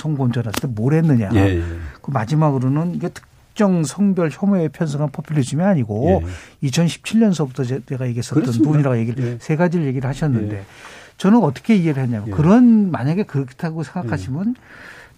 [0.49, 1.29] 했을 때뭘 했느냐.
[1.35, 1.63] 예, 예.
[2.01, 6.23] 그 마지막으로는 이게 특정 성별 혐오에 편성한 포퓰리즘이 아니고
[6.63, 6.69] 예.
[6.69, 8.65] 2017년서부터 제가 얘기했었던 그렇습니다.
[8.67, 9.39] 부분이라고 얘기를 예.
[9.41, 10.65] 세 가지를 얘기를 하셨는데 예.
[11.19, 14.55] 저는 어떻게 이해를 했냐면 그런 만약에 그렇다고 생각하시면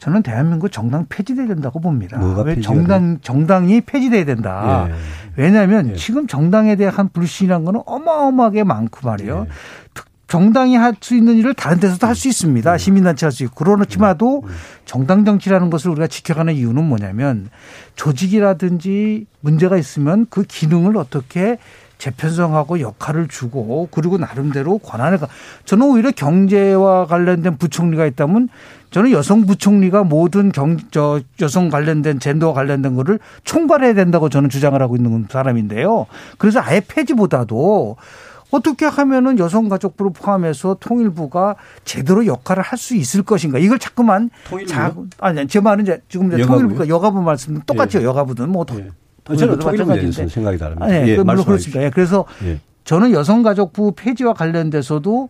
[0.01, 2.19] 저는 대한민국 정당 폐지돼야 된다고 봅니다.
[2.45, 4.89] 왜 정당 정당이 폐지돼야 된다.
[4.89, 4.95] 예.
[5.37, 5.95] 왜냐하면 예.
[5.95, 9.47] 지금 정당에 대한 불신이란 거는 어마어마하게 많고 말이에요.
[9.47, 9.53] 예.
[10.27, 12.73] 정당이 할 수 있는 일을 다른 데서도 할 수 있습니다.
[12.73, 12.79] 예.
[12.79, 13.65] 시민단체 할 수 있고.
[13.65, 14.51] 그렇지만도 예.
[14.87, 17.51] 정당 정치라는 것을 우리가 지켜가는 이유는 뭐냐면
[17.97, 21.59] 조직이라든지 문제가 있으면 그 기능을 어떻게
[21.99, 25.29] 재편성하고 역할을 주고 그리고 나름대로 권한을 가.
[25.67, 28.49] 저는 오히려 경제와 관련된 부총리가 있다면
[28.91, 34.81] 저는 여성 부총리가 모든 경, 저 여성 관련된 젠더 관련된 거를 총괄해야 된다고 저는 주장을
[34.81, 36.07] 하고 있는 사람인데요.
[36.39, 37.97] 그래서 아예 폐지보다도
[38.51, 43.59] 어떻게 하면은 여성가족부를 포함해서 통일부가 제대로 역할을 할 수 있을 것인가.
[43.59, 44.31] 이걸 자꾸만
[44.67, 48.01] 자, 아니, 제 말은 이제 지금 이제 통일부가 여가부 말씀 똑같죠.
[48.01, 48.05] 예.
[48.05, 49.37] 여가부든 뭐 예.
[49.37, 50.87] 저는 통일부에 생각이 다릅니다.
[50.87, 51.83] 네, 예, 물론 그렇습니다.
[51.83, 52.59] 예, 그래서 예.
[52.85, 55.29] 저는 여성가족부 폐지와 관련돼서도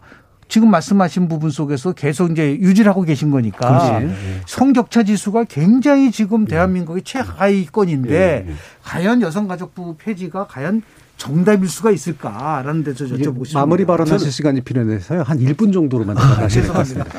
[0.51, 4.15] 지금 말씀하신 부분 속에서 계속 이제 유지를 하고 계신 거니까 그렇지.
[4.47, 8.49] 성격차 지수가 굉장히 지금 대한민국의 최하위권인데
[8.83, 10.83] 과연 여성가족부 폐지가 과연
[11.17, 13.61] 정답일 수가 있을까라는 데서 여쭤보고 싶습니다.
[13.61, 15.23] 마무리 발언하실 시간이 필요해서요.
[15.23, 16.17] 한 1분 정도로만
[16.49, 17.11] 될것 같습니다.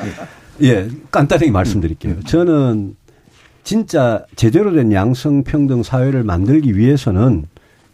[0.62, 2.20] 예, 간단하게 말씀드릴게요.
[2.24, 2.96] 저는
[3.64, 7.46] 진짜 제대로 된 양성평등 사회를 만들기 위해서는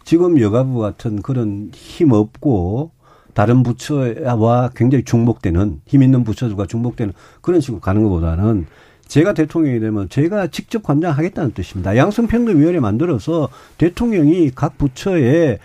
[0.03, 2.91] 지금 여가부 같은 그런 힘 없고
[3.39, 8.65] 다른 부처와 굉장히 중복되는 힘 있는 부처들과 중복되는 그런 식으로 가는 것보다는
[9.07, 11.95] 제가 대통령이 되면 제가 직접 관장하겠다는 뜻입니다.
[11.95, 15.57] 양성평등위원회 만들어서 대통령이 각 부처에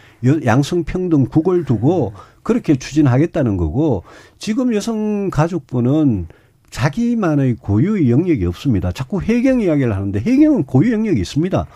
[0.44, 2.12] 양성평등 국을 두고
[2.44, 4.04] 그렇게 추진하겠다는 거고
[4.38, 6.28] 지금 여성가족부는
[6.70, 8.92] 자기만의 고유의 영역이 없습니다.
[8.92, 11.66] 자꾸 해경 이야기를 하는데 해경은 고유 영역이 있습니다.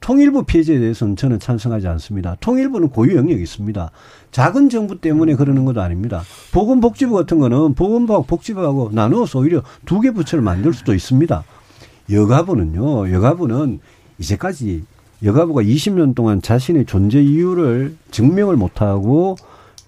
[0.00, 2.36] 통일부 폐지에 대해서는 저는 찬성하지 않습니다.
[2.40, 3.90] 통일부는 고유 영역이 있습니다.
[4.30, 6.22] 작은 정부 때문에 그러는 것도 아닙니다.
[6.52, 11.42] 보건복지부 같은 거는 보건부하고 복지부하고 나누어서 오히려 두 개 부처를 만들 수도 있습니다.
[12.10, 13.80] 여가부는요, 여가부는
[14.18, 14.84] 이제까지
[15.24, 19.36] 여가부가 20년 동안 자신의 존재 이유를 증명을 못하고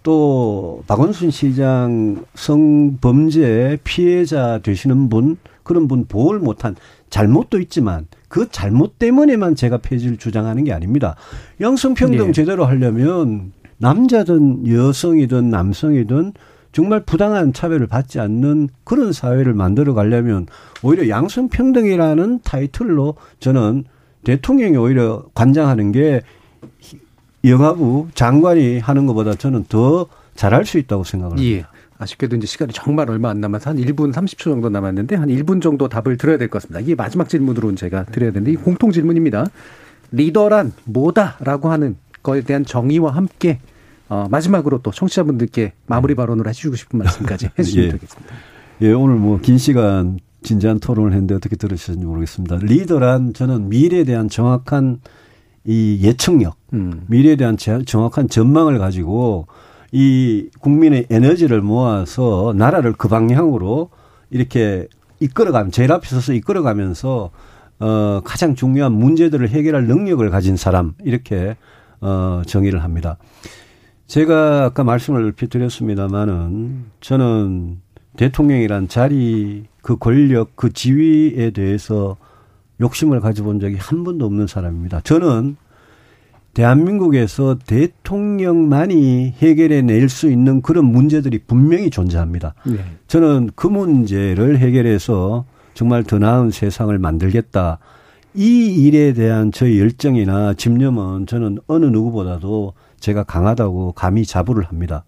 [0.03, 6.75] 또 박원순 시장 성범죄 피해자 되시는 분 그런 분 보호를 못한
[7.11, 11.17] 잘못도 있지만 그 잘못 때문에만 제가 폐지를 주장하는 게 아닙니다.
[11.61, 12.33] 양성평등 네.
[12.33, 16.33] 제대로 하려면 남자든 여성이든 남성이든
[16.73, 20.47] 정말 부당한 차별을 받지 않는 그런 사회를 만들어 가려면
[20.83, 23.85] 오히려 양성평등이라는 타이틀로 저는
[24.25, 26.21] 대통령이 오히려 관장하는 게
[27.45, 31.69] 여가부 장관이 하는 것보다 저는 더 잘할 수 있다고 생각을 합니다.
[31.73, 31.78] 예.
[31.99, 35.89] 아쉽게도 이제 시간이 정말 얼마 안 남아서 한 1분 30초 정도 남았는데 한 1분 정도
[35.89, 36.81] 답을 드려야 될 것 같습니다.
[36.81, 39.47] 이게 마지막 질문으로 제가 드려야 되는데 이 공통 질문입니다.
[40.13, 43.59] 리더란 뭐다라고 하는 거에 대한 정의와 함께
[44.09, 47.91] 어, 마지막으로 또 청취자분들께 마무리 발언을 해주고 싶은 말씀까지 해주시면 예.
[47.93, 48.35] 되겠습니다.
[48.83, 52.59] 예, 오늘 뭐 긴 시간 진지한 토론을 했는데 어떻게 들으셨는지 모르겠습니다.
[52.63, 55.01] 리더란 저는 미래에 대한 정확한
[55.65, 57.03] 이 예측력, 음.
[57.09, 59.47] 미래에 대한 정확한 전망을 가지고
[59.93, 63.91] 이 국민의 에너지를 모아서 나라를 그 방향으로
[64.31, 64.87] 이렇게
[65.21, 67.31] 이끌어가면 제일 앞에 서서 이끌어가면서
[67.81, 71.57] 어 가장 중요한 문제들을 해결할 능력을 가진 사람 이렇게
[72.01, 73.17] 어 정의를 합니다.
[74.07, 77.79] 제가 아까 말씀을 드렸습니다마는 저는
[78.17, 82.17] 대통령이란 자리 그 권력 그 지위에 대해서
[82.81, 85.01] 욕심을 가져본 적이 한 번도 없는 사람입니다.
[85.03, 85.57] 저는
[86.55, 92.55] 대한민국에서 대통령만이 해결해 낼 수 있는 그런 문제들이 분명히 존재합니다.
[92.65, 92.79] 네.
[93.07, 95.45] 저는 그 문제를 해결해서
[95.75, 97.79] 정말 더 나은 세상을 만들겠다.
[98.35, 105.05] 이 일에 대한 저의 열정이나 집념은 저는 어느 누구보다도 제가 강하다고 감히 자부를 합니다.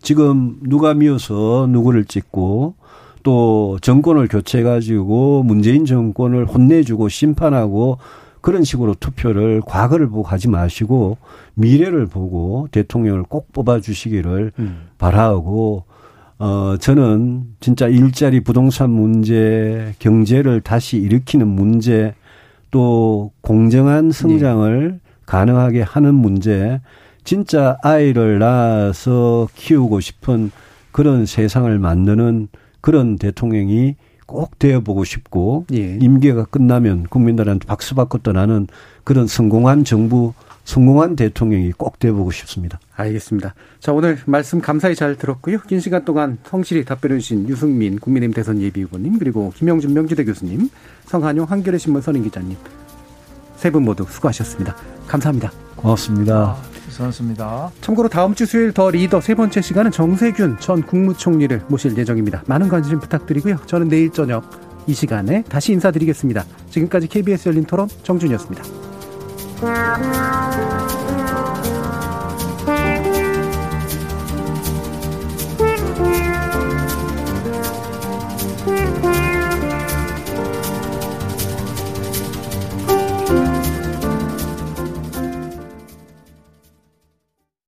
[0.00, 2.74] 지금 누가 미워서 누구를 찍고
[3.22, 7.98] 또 정권을 교체해가지고 문재인 정권을 혼내주고 심판하고
[8.44, 11.16] 그런 식으로 투표를 과거를 보고 하지 마시고
[11.54, 14.88] 미래를 보고 대통령을 꼭 뽑아 주시기를 음.
[14.98, 15.84] 바라고
[16.38, 22.12] 어 저는 진짜 일자리 부동산 문제, 경제를 다시 일으키는 문제,
[22.70, 24.98] 또 공정한 성장을 네.
[25.24, 26.82] 가능하게 하는 문제,
[27.24, 30.50] 진짜 아이를 낳아서 키우고 싶은
[30.92, 32.48] 그런 세상을 만드는
[32.82, 35.98] 그런 대통령이 꼭 되어보고 싶고 예.
[36.00, 38.66] 임기가 끝나면 국민들한테 박수 받고 떠나는
[39.04, 40.32] 그런 성공한 정부
[40.64, 42.80] 성공한 대통령이 꼭 되어보고 싶습니다.
[42.96, 43.54] 알겠습니다.
[43.80, 45.58] 자, 오늘 말씀 감사히 잘 들었고요.
[45.68, 50.70] 긴 시간 동안 성실히 답변해 주신 유승민 국민의힘 대선 예비후보님, 그리고 김영준 명지대 교수님,
[51.04, 52.56] 성한용 한겨레 신문 선임 기자님,
[53.56, 54.74] 세 분 모두 수고하셨습니다.
[55.06, 55.52] 감사합니다.
[55.76, 56.73] 고맙습니다.
[56.94, 57.72] 아, 수고하셨습니다.
[57.80, 62.42] 참고로 다음 주 수요일 더 리더 세 번째 시간은 정세균 전 국무총리를 모실 예정입니다.
[62.46, 63.56] 많은 관심 부탁드리고요.
[63.66, 64.44] 저는 내일 저녁
[64.86, 66.44] 이 시간에 다시 인사드리겠습니다.
[66.70, 68.64] 지금까지 KBS 열린 토론 정준이었습니다.